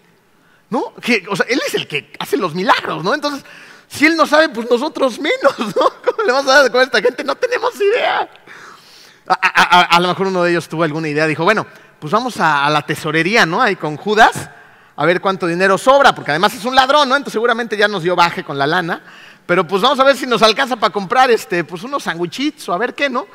[0.69, 0.93] ¿No?
[1.29, 3.13] o sea, él es el que hace los milagros, ¿no?
[3.13, 3.45] Entonces,
[3.87, 5.89] si él no sabe, pues nosotros menos, ¿no?
[6.03, 7.23] ¿Cómo le vamos a dar con esta gente?
[7.23, 8.29] No tenemos idea.
[9.27, 11.65] A, lo mejor uno de ellos tuvo alguna idea, dijo, bueno,
[11.99, 13.61] pues vamos a, la tesorería, ¿no?
[13.61, 14.49] Ahí con Judas,
[14.95, 17.15] a ver cuánto dinero sobra, porque además es un ladrón, ¿no?
[17.15, 19.01] Entonces seguramente ya nos dio baje con la lana.
[19.45, 22.73] Pero pues vamos a ver si nos alcanza para comprar este, pues unos sandwichitos o
[22.73, 23.27] a ver qué, ¿no?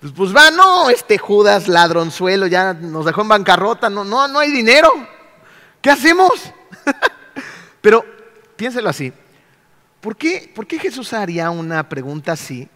[0.00, 4.38] Pues, pues va, no, este Judas ladronzuelo ya nos dejó en bancarrota, no, no, no
[4.38, 4.90] hay dinero.
[5.80, 6.30] ¿Qué hacemos?
[7.80, 8.04] Pero
[8.56, 9.12] piénselo así.
[10.00, 12.68] ¿Por qué, ¿Por qué Jesús haría una pregunta así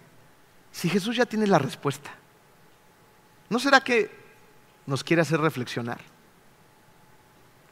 [0.71, 2.18] si Jesús ya tiene la respuesta?
[3.51, 4.11] ¿No será que
[4.87, 6.01] nos quiere hacer reflexionar?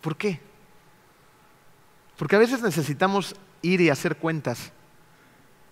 [0.01, 0.41] ¿Por qué?
[2.17, 4.73] Porque a veces necesitamos ir y hacer cuentas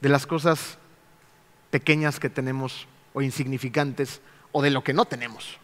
[0.01, 0.79] de las cosas
[1.71, 4.21] pequeñas que tenemos o insignificantes
[4.53, 5.59] o de lo que no tenemos.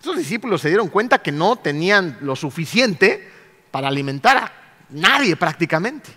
[0.00, 3.28] Esos discípulos se dieron cuenta que no tenían lo suficiente
[3.70, 4.52] para alimentar a
[4.90, 6.10] nadie prácticamente.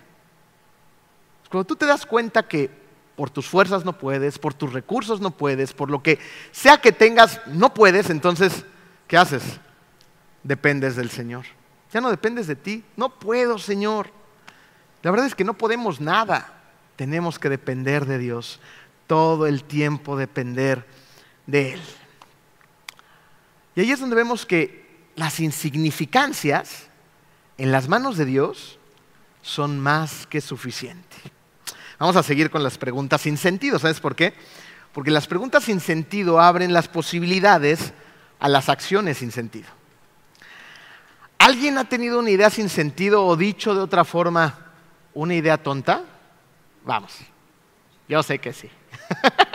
[1.50, 2.70] Cuando tú te das cuenta que
[3.20, 6.18] por tus fuerzas no puedes, por tus recursos no puedes, por lo que
[6.52, 8.64] sea que tengas no puedes, entonces,
[9.06, 9.60] ¿qué haces?
[10.42, 11.44] dependes del Señor.
[11.92, 12.82] Ya no dependes de ti.
[12.96, 14.08] No puedo, Señor.
[15.02, 16.62] La verdad es que no podemos nada.
[16.96, 18.58] Tenemos que depender de Dios.
[19.06, 20.86] Todo el tiempo depender
[21.46, 21.82] de Él.
[23.74, 26.86] Y ahí es donde vemos que las insignificancias
[27.58, 28.78] en las manos de Dios
[29.42, 31.20] son más que suficientes.
[32.00, 33.78] Vamos a seguir con las preguntas sin sentido.
[33.78, 34.32] ¿Sabes por qué?
[34.94, 37.92] Porque las preguntas sin sentido abren las posibilidades
[38.38, 39.68] a las acciones sin sentido.
[41.36, 44.72] ¿Alguien ha tenido una idea sin sentido o dicho de otra forma
[45.12, 46.02] una idea tonta?
[46.86, 47.18] Vamos,
[48.08, 48.70] yo sé que sí.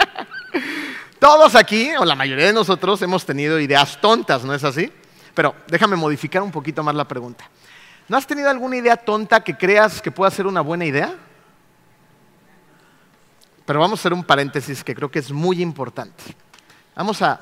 [1.19, 4.91] Todos aquí, o la mayoría de nosotros, hemos tenido ideas tontas, ¿no es así?
[5.33, 7.49] Pero déjame modificar un poquito más la pregunta.
[8.07, 11.15] ¿No has tenido alguna idea tonta que creas que pueda ser una buena idea?
[13.65, 16.23] Pero vamos a hacer un paréntesis que creo que es muy importante.
[16.95, 17.39] Vamos a,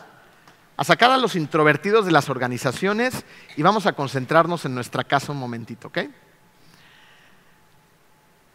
[0.83, 5.37] sacar a los introvertidos de las organizaciones y vamos a concentrarnos en nuestra casa un
[5.37, 5.99] momentito, ¿ok?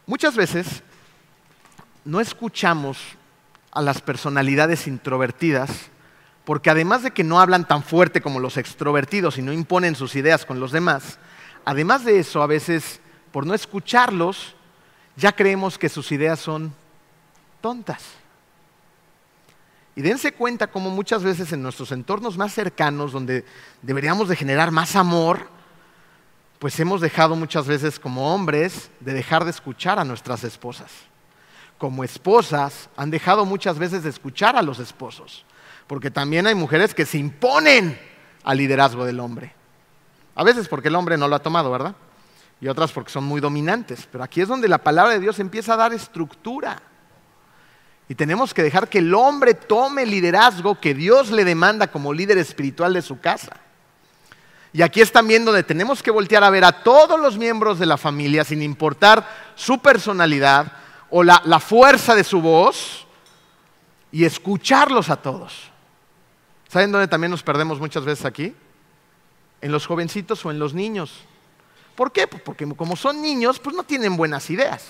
[0.07, 0.83] Muchas veces
[2.05, 2.99] no escuchamos
[3.73, 5.91] a las personalidades introvertidas
[6.45, 10.17] porque además de que no hablan tan fuerte como los extrovertidos y no imponen sus
[10.17, 11.19] ideas con los demás,
[11.67, 13.01] además de eso, a veces,
[13.31, 14.57] por no escucharlos,
[15.17, 16.75] ya creemos que sus ideas son
[17.61, 18.05] tontas.
[19.97, 23.45] Y dense cuenta cómo muchas veces en nuestros entornos más cercanos, donde
[23.83, 25.49] deberíamos de generar más amor,
[26.59, 30.93] pues hemos dejado muchas veces como hombres de dejar de escuchar a nuestras esposas.
[31.79, 35.45] Como esposas han dejado muchas veces de escuchar a los esposos,
[35.87, 37.99] porque también hay mujeres que se imponen
[38.45, 39.53] al liderazgo del hombre.
[40.35, 41.97] A veces porque el hombre no lo ha tomado, ¿verdad?
[42.61, 44.09] Y otras porque son muy dominantes.
[44.11, 46.81] Pero aquí es donde la palabra de Dios empieza a dar estructura.
[48.09, 52.15] Y tenemos que dejar que el hombre tome el liderazgo que Dios le demanda como
[52.15, 53.57] líder espiritual de su casa.
[54.73, 57.87] Y aquí es también donde tenemos que voltear a ver a todos los miembros de
[57.87, 60.73] la familia, sin importar su personalidad
[61.11, 63.07] o la, fuerza de su voz,
[64.11, 65.71] y escucharlos a todos.
[66.69, 68.55] ¿Saben dónde también nos perdemos muchas veces aquí?
[69.61, 71.13] En los jovencitos o en los niños.
[71.95, 72.27] ¿Por qué?
[72.27, 74.87] Pues porque como son niños, pues no tienen buenas ideas.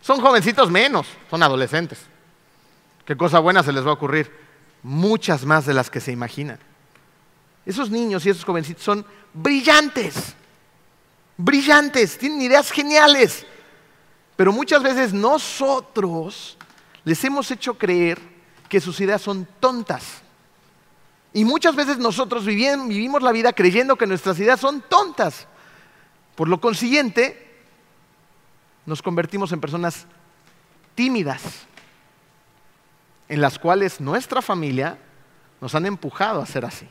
[0.00, 2.13] Son jovencitos menos, son adolescentes.
[3.04, 4.30] ¿Qué cosa buena se les va a ocurrir?
[4.82, 6.58] Muchas más de las que se imaginan.
[7.66, 10.34] Esos niños y esos jovencitos son brillantes,
[11.36, 13.46] brillantes, tienen ideas geniales.
[14.36, 16.56] Pero muchas veces nosotros
[17.04, 18.18] les hemos hecho creer
[18.68, 20.22] que sus ideas son tontas.
[21.32, 25.46] Y muchas veces nosotros vivimos la vida creyendo que nuestras ideas son tontas.
[26.34, 27.62] Por lo consiguiente,
[28.86, 30.06] nos convertimos en personas
[30.94, 31.42] tímidas,
[33.28, 34.98] en las cuales nuestra familia
[35.60, 36.86] nos han empujado a ser así.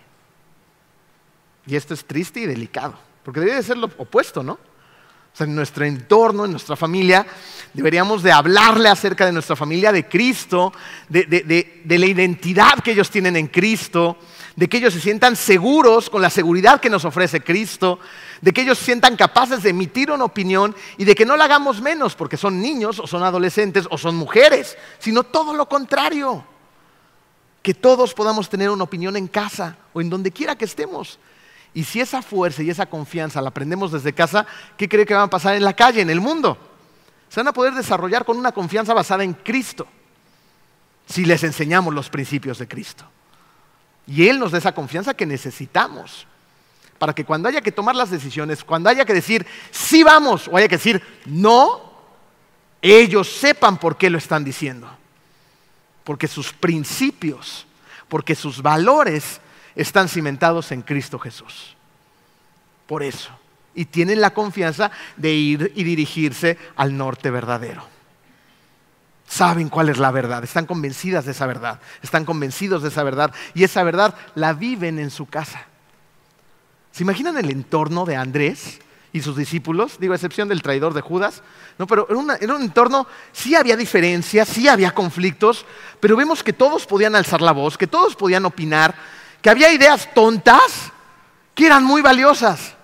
[1.66, 4.54] Y esto es triste y delicado, porque debería ser lo opuesto, ¿no?
[4.54, 7.26] O sea, en nuestro entorno, en nuestra familia,
[7.74, 10.72] deberíamos de hablarle acerca de nuestra familia, de Cristo,
[11.10, 14.18] de, de, la identidad que ellos tienen en Cristo,
[14.56, 18.00] de que ellos se sientan seguros con la seguridad que nos ofrece Cristo,
[18.44, 21.80] de que ellos sientan capaces de emitir una opinión y de que no la hagamos
[21.82, 26.44] menos porque son niños o son adolescentes o son mujeres, sino todo lo contrario.
[27.62, 31.20] Que todos podamos tener una opinión en casa o en donde quiera que estemos.
[31.74, 35.24] Y si esa fuerza y esa confianza la aprendemos desde casa, ¿qué cree que va
[35.24, 36.58] a pasar en la calle, en el mundo?
[37.30, 39.88] Se van a poder desarrollar con una confianza basada en Cristo,
[41.06, 43.06] si les enseñamos los principios de Cristo.
[44.06, 46.28] Y Él nos da esa confianza que necesitamos
[47.04, 50.56] para que cuando haya que tomar las decisiones, cuando haya que decir sí vamos o
[50.56, 51.82] haya que decir no,
[52.82, 54.90] ellos sepan por qué lo están diciendo.
[56.06, 57.68] Porque sus principios,
[58.08, 59.42] porque sus valores
[59.76, 61.76] están cimentados en Cristo Jesús.
[62.88, 63.32] Por eso.
[63.76, 67.86] Y tienen la confianza de ir y dirigirse al norte verdadero
[69.28, 73.34] saben cuál es la verdad, están convencidas de esa verdad, están convencidos de esa verdad
[73.56, 75.66] y esa verdad la viven en su casa.
[76.94, 78.80] ¿Se imaginan el entorno de Andrés
[79.12, 79.98] y sus discípulos?
[80.00, 81.42] Digo, a excepción del traidor de Judas.
[81.80, 82.06] No, pero
[82.40, 85.66] era, un entorno, sí había diferencias, sí había conflictos,
[86.00, 88.94] pero vemos que todos podían alzar la voz, que todos podían opinar,
[89.42, 90.92] que había ideas tontas
[91.56, 92.76] que eran muy valiosas.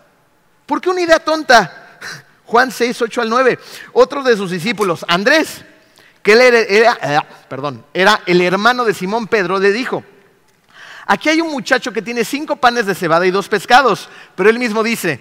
[0.65, 1.99] ¿Por qué una idea tonta?
[2.45, 3.59] Juan 6, 8 al 9.
[3.93, 5.63] Otro de sus discípulos, Andrés,
[6.23, 10.03] que él era, eh, perdón, era el hermano de Simón Pedro, le dijo,
[11.09, 14.59] aquí hay un muchacho que tiene cinco panes de cebada y dos pescados, pero él
[14.59, 15.19] mismo dice,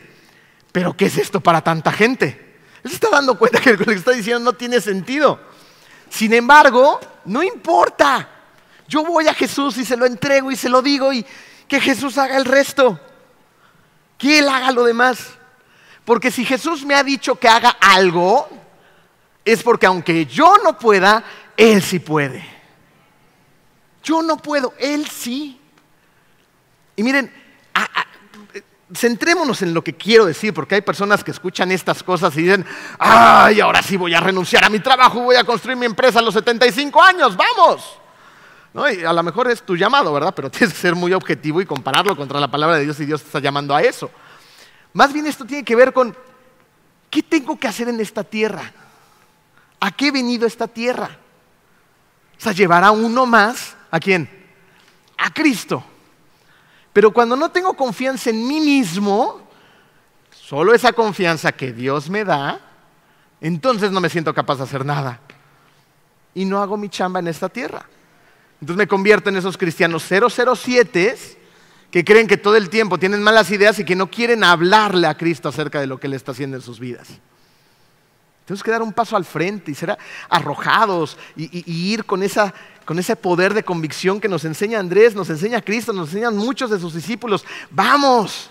[0.71, 2.59] pero ¿qué es esto para tanta gente?
[2.85, 5.41] Él se está dando cuenta que lo que está diciendo no tiene sentido.
[6.11, 8.29] Sin embargo, no importa.
[8.87, 11.25] Yo voy a Jesús y se lo entrego y se lo digo y
[11.67, 13.01] que Jesús haga el resto.
[14.19, 15.27] que Él haga lo demás.
[16.05, 18.47] Porque si Jesús me ha dicho que haga algo,
[19.43, 21.25] es porque aunque yo no pueda,
[21.57, 22.47] Él sí puede.
[24.03, 25.59] Yo no puedo, Él sí.
[26.99, 27.33] Y miren,
[28.93, 32.67] centrémonos en lo que quiero decir, porque hay personas que escuchan estas cosas y dicen,
[32.99, 36.23] ay, ahora sí voy a renunciar a mi trabajo, voy a construir mi empresa a
[36.23, 38.01] los 75 años, vamos.
[38.93, 40.35] Y a lo mejor es tu llamado, ¿verdad?
[40.35, 43.23] Pero tienes que ser muy objetivo y compararlo contra la palabra de Dios y Dios
[43.23, 44.11] te está llamando a eso.
[44.93, 46.17] Más bien esto tiene que ver con,
[47.11, 48.73] ¿qué tengo que hacer en esta tierra?
[49.79, 51.17] ¿A qué he venido esta tierra?
[52.37, 54.29] O sea, llevar a uno más, ¿a quién?
[55.17, 55.85] A Cristo.
[56.99, 59.41] Pero cuando no tengo confianza en mí mismo,
[60.33, 62.61] solo esa confianza que Dios me da,
[63.41, 65.21] entonces no me siento capaz de hacer nada.
[66.35, 67.87] Y no hago mi chamba en esta tierra.
[68.61, 71.17] Entonces me convierto en esos cristianos 007
[71.93, 75.17] que creen que todo el tiempo tienen malas ideas y que no quieren hablarle a
[75.17, 77.21] Cristo acerca de lo que Él está haciendo en sus vidas.
[78.49, 79.95] Tenemos que dar un paso al frente y ser
[80.31, 82.23] arrojados y, ir con,
[82.87, 86.71] con ese poder de convicción que nos enseña Andrés, nos enseña Cristo, nos enseñan muchos
[86.71, 87.45] de sus discípulos.
[87.71, 88.51] Vamos,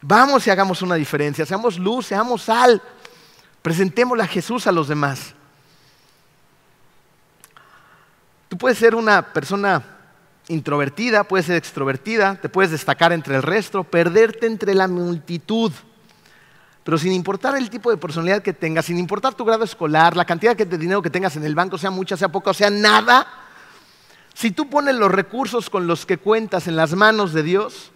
[0.00, 2.80] vamos y hagamos una diferencia, seamos luz, seamos sal,
[3.60, 5.34] presentémosle a Jesús a los demás.
[8.48, 9.84] Tú puedes ser una persona
[10.48, 15.72] introvertida, puedes ser extrovertida, te puedes destacar entre el resto, perderte entre la multitud.
[16.84, 20.26] Pero sin importar el tipo de personalidad que tengas, sin importar tu grado escolar, la
[20.26, 23.26] cantidad de dinero que tengas en el banco, sea mucha, sea poca, sea nada,
[24.34, 27.92] si tú pones los recursos con los que cuentas en las manos de Dios,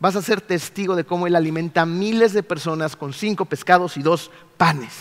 [0.00, 3.96] vas a ser testigo de cómo Él alimenta a miles de personas con cinco pescados
[3.96, 4.92] y dos panes.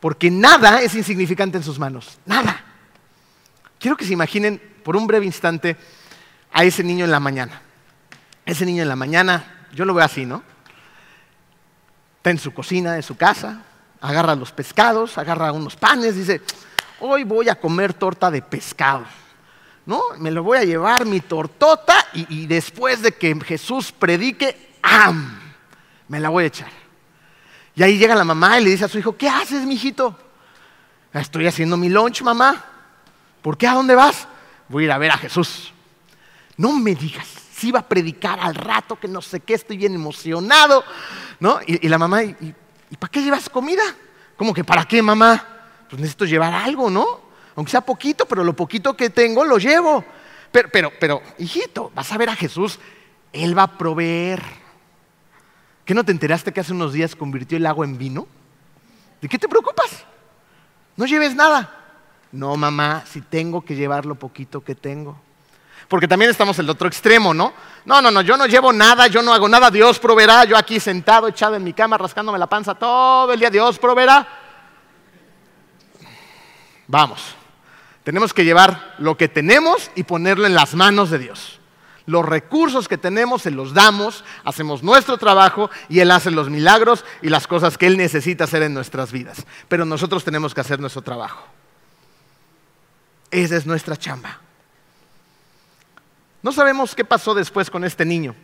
[0.00, 2.64] Porque nada es insignificante en sus manos, nada.
[3.78, 5.76] Quiero que se imaginen por un breve instante
[6.52, 7.60] a ese niño en la mañana.
[8.46, 10.42] Ese niño en la mañana, yo lo veo así, ¿no?
[12.22, 13.62] Está en su cocina de su casa,
[14.00, 16.40] agarra los pescados, agarra unos panes, dice,
[17.00, 19.04] hoy voy a comer torta de pescado.
[19.86, 20.00] ¿No?
[20.18, 25.36] Me lo voy a llevar mi tortota y, y después de que Jesús predique, ¡am!
[26.06, 26.70] Me la voy a echar.
[27.74, 30.16] Y ahí llega la mamá y le dice a su hijo, ¿qué haces, mijito?
[31.12, 32.64] Estoy haciendo mi lunch, mamá.
[33.42, 33.66] ¿Por qué?
[33.66, 34.28] ¿A dónde vas?
[34.68, 35.72] Voy a ir a ver a Jesús.
[36.56, 37.26] No me digas,
[37.62, 40.82] si iba a predicar al rato, que no sé qué, estoy bien emocionado.
[41.38, 41.60] ¿No?
[41.64, 42.54] Y, la mamá, ¿y,
[42.98, 43.84] para qué llevas comida?
[44.36, 45.46] ¿Cómo que para qué, mamá?
[45.88, 47.20] Pues necesito llevar algo, ¿no?
[47.54, 50.04] Aunque sea poquito, pero lo poquito que tengo lo llevo.
[50.50, 52.80] Pero, pero, pero, hijito, vas a ver a Jesús,
[53.32, 54.42] Él va a proveer.
[55.84, 58.26] ¿Qué no te enteraste que hace unos días convirtió el agua en vino?
[59.20, 60.04] ¿De qué te preocupas?
[60.96, 61.78] No lleves nada.
[62.32, 65.16] No, mamá, si tengo que llevar lo poquito que tengo.
[65.92, 67.52] Porque también estamos en el otro extremo, ¿no?
[67.84, 70.80] No, no, no, yo no llevo nada, yo no hago nada, Dios proveerá, yo aquí
[70.80, 74.26] sentado, echado en mi cama, rascándome la panza todo el día, Dios proveerá.
[76.86, 77.34] Vamos,
[78.04, 81.60] tenemos que llevar lo que tenemos y ponerlo en las manos de Dios.
[82.06, 87.04] Los recursos que tenemos se los damos, hacemos nuestro trabajo y Él hace los milagros
[87.20, 89.44] y las cosas que Él necesita hacer en nuestras vidas.
[89.68, 91.46] Pero nosotros tenemos que hacer nuestro trabajo.
[93.30, 94.40] Esa es nuestra chamba.
[96.42, 98.34] No sabemos qué pasó después con este niño.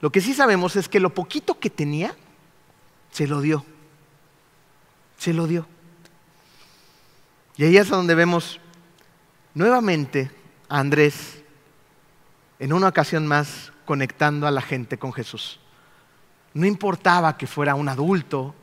[0.00, 2.14] Lo que sí sabemos es que lo poquito que tenía,
[3.10, 3.64] se lo dio.
[5.18, 5.66] Se lo dio.
[7.56, 8.60] Y ahí es donde vemos
[9.54, 10.30] nuevamente
[10.68, 11.42] a Andrés
[12.58, 15.58] en una ocasión más conectando a la gente con Jesús.
[16.52, 18.54] No importaba que fuera un adulto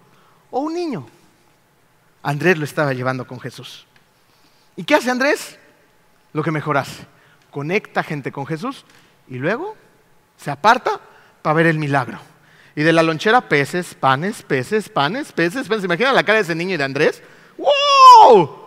[0.52, 1.08] o un niño.
[2.22, 3.86] Andrés lo estaba llevando con Jesús.
[4.76, 5.58] ¿Y qué hace Andrés?
[6.32, 7.06] Lo que mejor hace.
[7.54, 8.84] Conecta gente con Jesús
[9.28, 9.76] y luego
[10.38, 11.00] se aparta
[11.44, 12.18] para ver el milagro.
[12.76, 15.86] Y de la lonchera peces, panes, peces, panes, peces, peces.
[15.86, 17.22] Imagina la cara de ese niño y de Andrés.
[17.58, 18.60] ¡Wow!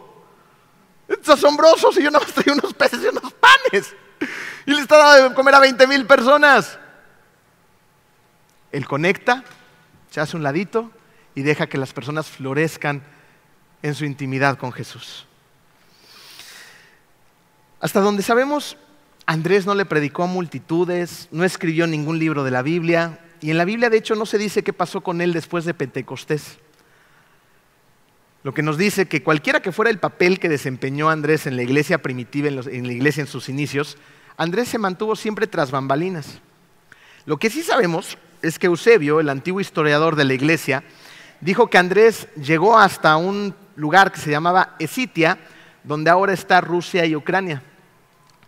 [1.09, 3.93] Es asombroso si yo no traía unos peces y unos panes.
[4.65, 6.79] Y le está dando de comer a 20 mil personas.
[8.71, 9.43] Él conecta,
[10.13, 10.93] se hace un ladito
[11.35, 13.03] y deja que las personas florezcan
[13.83, 15.27] en su intimidad con Jesús.
[17.87, 18.77] Hasta donde sabemos,
[19.27, 23.59] Andrés no le predicó a multitudes, no escribió ningún libro de la Biblia, y en
[23.59, 26.59] la Biblia de hecho no se dice qué pasó con él después de Pentecostés.
[28.43, 31.63] Lo que nos dice que cualquiera que fuera el papel que desempeñó Andrés en la
[31.63, 32.57] iglesia primitiva, en,
[32.89, 33.97] la iglesia en sus inicios,
[34.37, 36.41] Andrés se mantuvo siempre tras bambalinas.
[37.25, 40.83] Lo que sí sabemos es que Eusebio, el antiguo historiador de la iglesia,
[41.41, 45.39] dijo que Andrés llegó hasta un lugar que se llamaba Esitia,
[45.85, 47.63] donde ahora está Rusia y Ucrania.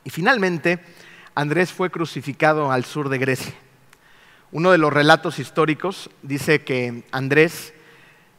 [0.05, 0.79] Y finalmente,
[1.35, 3.55] Andrés fue crucificado al sur de Grecia.
[4.51, 7.75] Uno de los relatos históricos dice que Andrés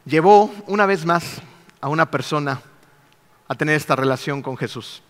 [0.04, 1.40] llevó una vez más
[1.80, 2.60] a una persona
[3.48, 5.02] a tener esta relación con Jesús.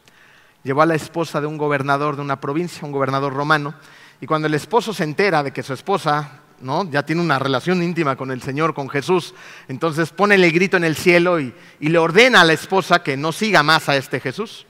[0.63, 3.75] Llevó a la esposa de un gobernador de una provincia, un gobernador romano,
[4.21, 6.89] y cuando el esposo se entera de que su esposa ¿no?
[6.91, 9.35] ya tiene una relación íntima con el Señor, con Jesús,
[9.69, 13.17] entonces pone el grito en el cielo y, y le ordena a la esposa que
[13.17, 14.67] no siga más a este Jesús.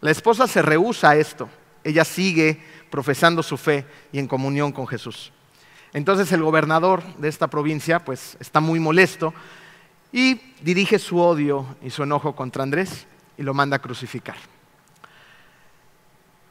[0.00, 1.48] La esposa se rehúsa a esto,
[1.82, 5.32] ella sigue profesando su fe y en comunión con Jesús.
[5.92, 9.32] Entonces el gobernador de esta provincia pues está muy molesto
[10.12, 14.36] y dirige su odio y su enojo contra Andrés y lo manda a crucificar.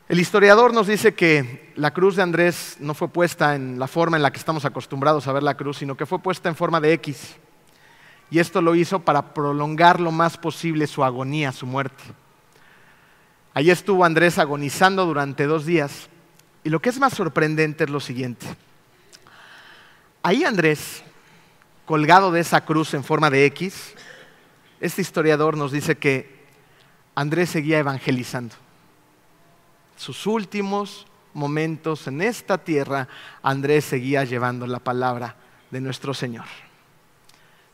[0.09, 4.15] El historiador nos dice que la cruz de Andrés no fue puesta en la forma
[4.15, 6.79] en la que estamos acostumbrados a ver la cruz, sino que fue puesta en forma
[6.79, 7.35] de X.
[8.29, 12.03] Y esto lo hizo para prolongar lo más posible su agonía, su muerte.
[13.57, 16.09] Allí estuvo Andrés agonizando durante dos días.
[16.63, 18.45] Y lo que es más sorprendente es lo siguiente.
[20.21, 21.01] Ahí Andrés,
[21.87, 23.95] colgado de esa cruz en forma de X,
[24.79, 26.45] este historiador nos dice que
[27.15, 28.53] Andrés seguía evangelizando
[29.95, 33.07] sus últimos momentos en esta tierra,
[33.41, 35.35] Andrés seguía llevando la palabra
[35.71, 36.45] de nuestro Señor.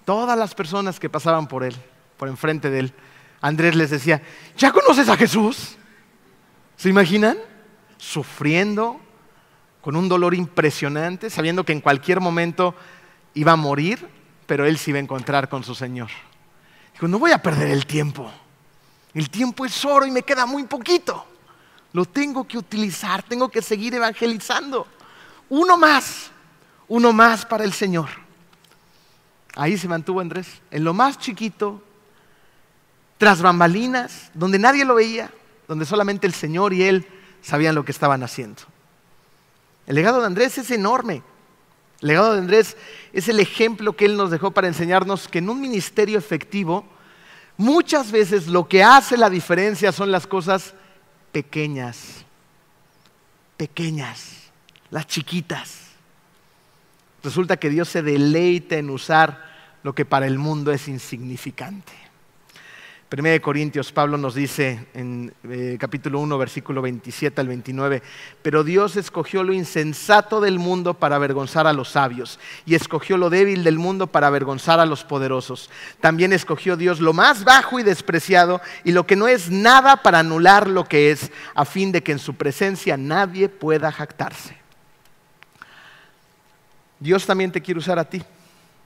[0.06, 1.76] Todas las personas que pasaban por él,
[2.16, 2.94] por enfrente de él,
[3.44, 4.22] Andrés les decía,
[4.58, 5.76] ¿ya conoces a Jesús?
[6.78, 7.38] ¿Se imaginan?
[7.98, 9.02] Sufriendo,
[9.82, 12.74] con un dolor impresionante, sabiendo que en cualquier momento
[13.34, 14.08] iba a morir,
[14.46, 16.08] pero él se iba a encontrar con su Señor.
[16.94, 18.32] Dijo, no voy a perder el tiempo.
[19.14, 21.28] El tiempo es oro y me queda muy poquito.
[21.92, 24.88] Lo tengo que utilizar, tengo que seguir evangelizando.
[25.50, 26.32] Uno más,
[26.88, 28.08] uno más para el Señor.
[29.54, 31.84] Ahí se mantuvo Andrés, en lo más chiquito,
[33.24, 35.32] tras bambalinas, donde nadie lo veía,
[35.70, 37.08] donde solamente el Señor y Él
[37.42, 38.64] sabían lo que estaban haciendo.
[39.88, 41.24] El legado de Andrés es enorme.
[42.02, 42.76] El legado de Andrés
[43.14, 46.84] es el ejemplo que Él nos dejó para enseñarnos que en un ministerio efectivo,
[47.56, 50.74] muchas veces lo que hace la diferencia son las cosas
[51.32, 52.26] pequeñas,
[53.56, 54.52] pequeñas,
[54.90, 55.78] las chiquitas.
[57.24, 59.50] Resulta que Dios se deleita en usar
[59.82, 62.03] lo que para el mundo es insignificante.
[63.12, 68.02] 1 Corintios, Pablo nos dice en eh, capítulo 1, versículo 27 al 29,
[68.42, 73.30] pero Dios escogió lo insensato del mundo para avergonzar a los sabios, y escogió lo
[73.30, 75.70] débil del mundo para avergonzar a los poderosos.
[76.02, 80.20] También escogió Dios lo más bajo y despreciado, y lo que no es nada para
[80.20, 84.58] anular lo que es, a fin de que en su presencia nadie pueda jactarse.
[87.00, 88.24] Dios también te quiere usar a ti,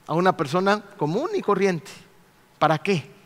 [0.05, 1.91] a una persona común y corriente.
[2.59, 3.16] ¿Para qué?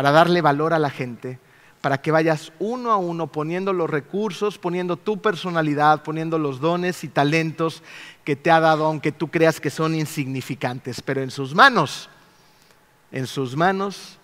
[0.00, 1.38] Para darle valor a la gente,
[1.82, 7.04] para que vayas uno a uno poniendo los recursos, poniendo tu personalidad, poniendo los dones
[7.04, 7.82] y talentos
[8.24, 12.08] que te ha dado, aunque tú creas que son insignificantes, pero en sus manos,
[13.12, 14.16] en sus manos,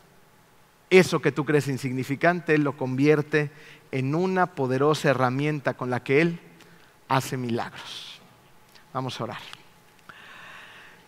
[0.88, 3.50] eso que tú crees insignificante, Él lo convierte
[3.92, 6.40] en una poderosa herramienta con la que Él
[7.06, 8.18] hace milagros.
[8.94, 9.40] Vamos a orar.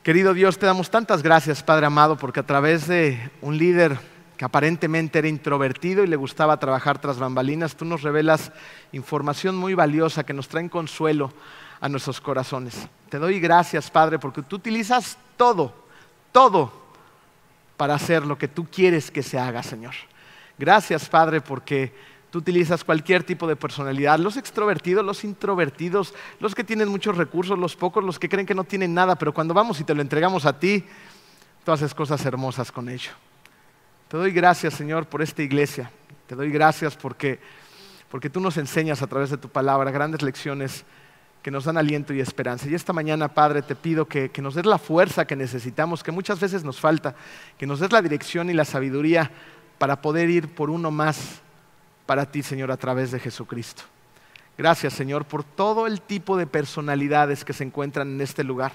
[0.02, 3.98] Querido Dios, te damos tantas gracias, Padre amado, porque a través de un líder
[4.39, 8.53] que aparentemente era introvertido y le gustaba trabajar tras bambalinas, tú nos revelas
[8.93, 11.32] información muy valiosa que nos trae consuelo
[11.80, 12.89] a nuestros corazones.
[13.09, 15.74] Te doy gracias, Padre, porque tú utilizas todo,
[16.30, 16.72] todo
[17.76, 19.95] para hacer lo que tú quieres que se haga, Señor.
[20.57, 21.93] Gracias, Padre, porque
[22.30, 27.59] tú utilizas cualquier tipo de personalidad, los extrovertidos, los introvertidos, los que tienen muchos recursos,
[27.59, 30.01] los pocos, los que creen que no tienen nada, pero cuando vamos y te lo
[30.01, 30.84] entregamos a ti,
[31.64, 33.11] tú haces cosas hermosas con ello.
[34.09, 35.90] Te doy gracias, Señor, por esta iglesia.
[36.26, 37.38] Te doy gracias porque,
[38.11, 40.86] porque tú nos enseñas a través de tu palabra grandes lecciones
[41.42, 42.66] que nos dan aliento y esperanza.
[42.68, 46.11] Y esta mañana, Padre, te pido que, que nos des la fuerza que necesitamos, que
[46.11, 47.14] muchas veces nos falta,
[47.59, 49.30] que nos des la dirección y la sabiduría
[49.76, 51.42] para poder ir por uno más
[52.06, 53.82] para ti, Señor, a través de Jesucristo.
[54.56, 58.72] Gracias, Señor, por todo el tipo de personalidades que se encuentran en este lugar,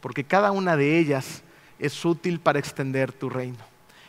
[0.00, 1.42] porque cada una de ellas
[1.80, 3.75] es útil para extender tu reino.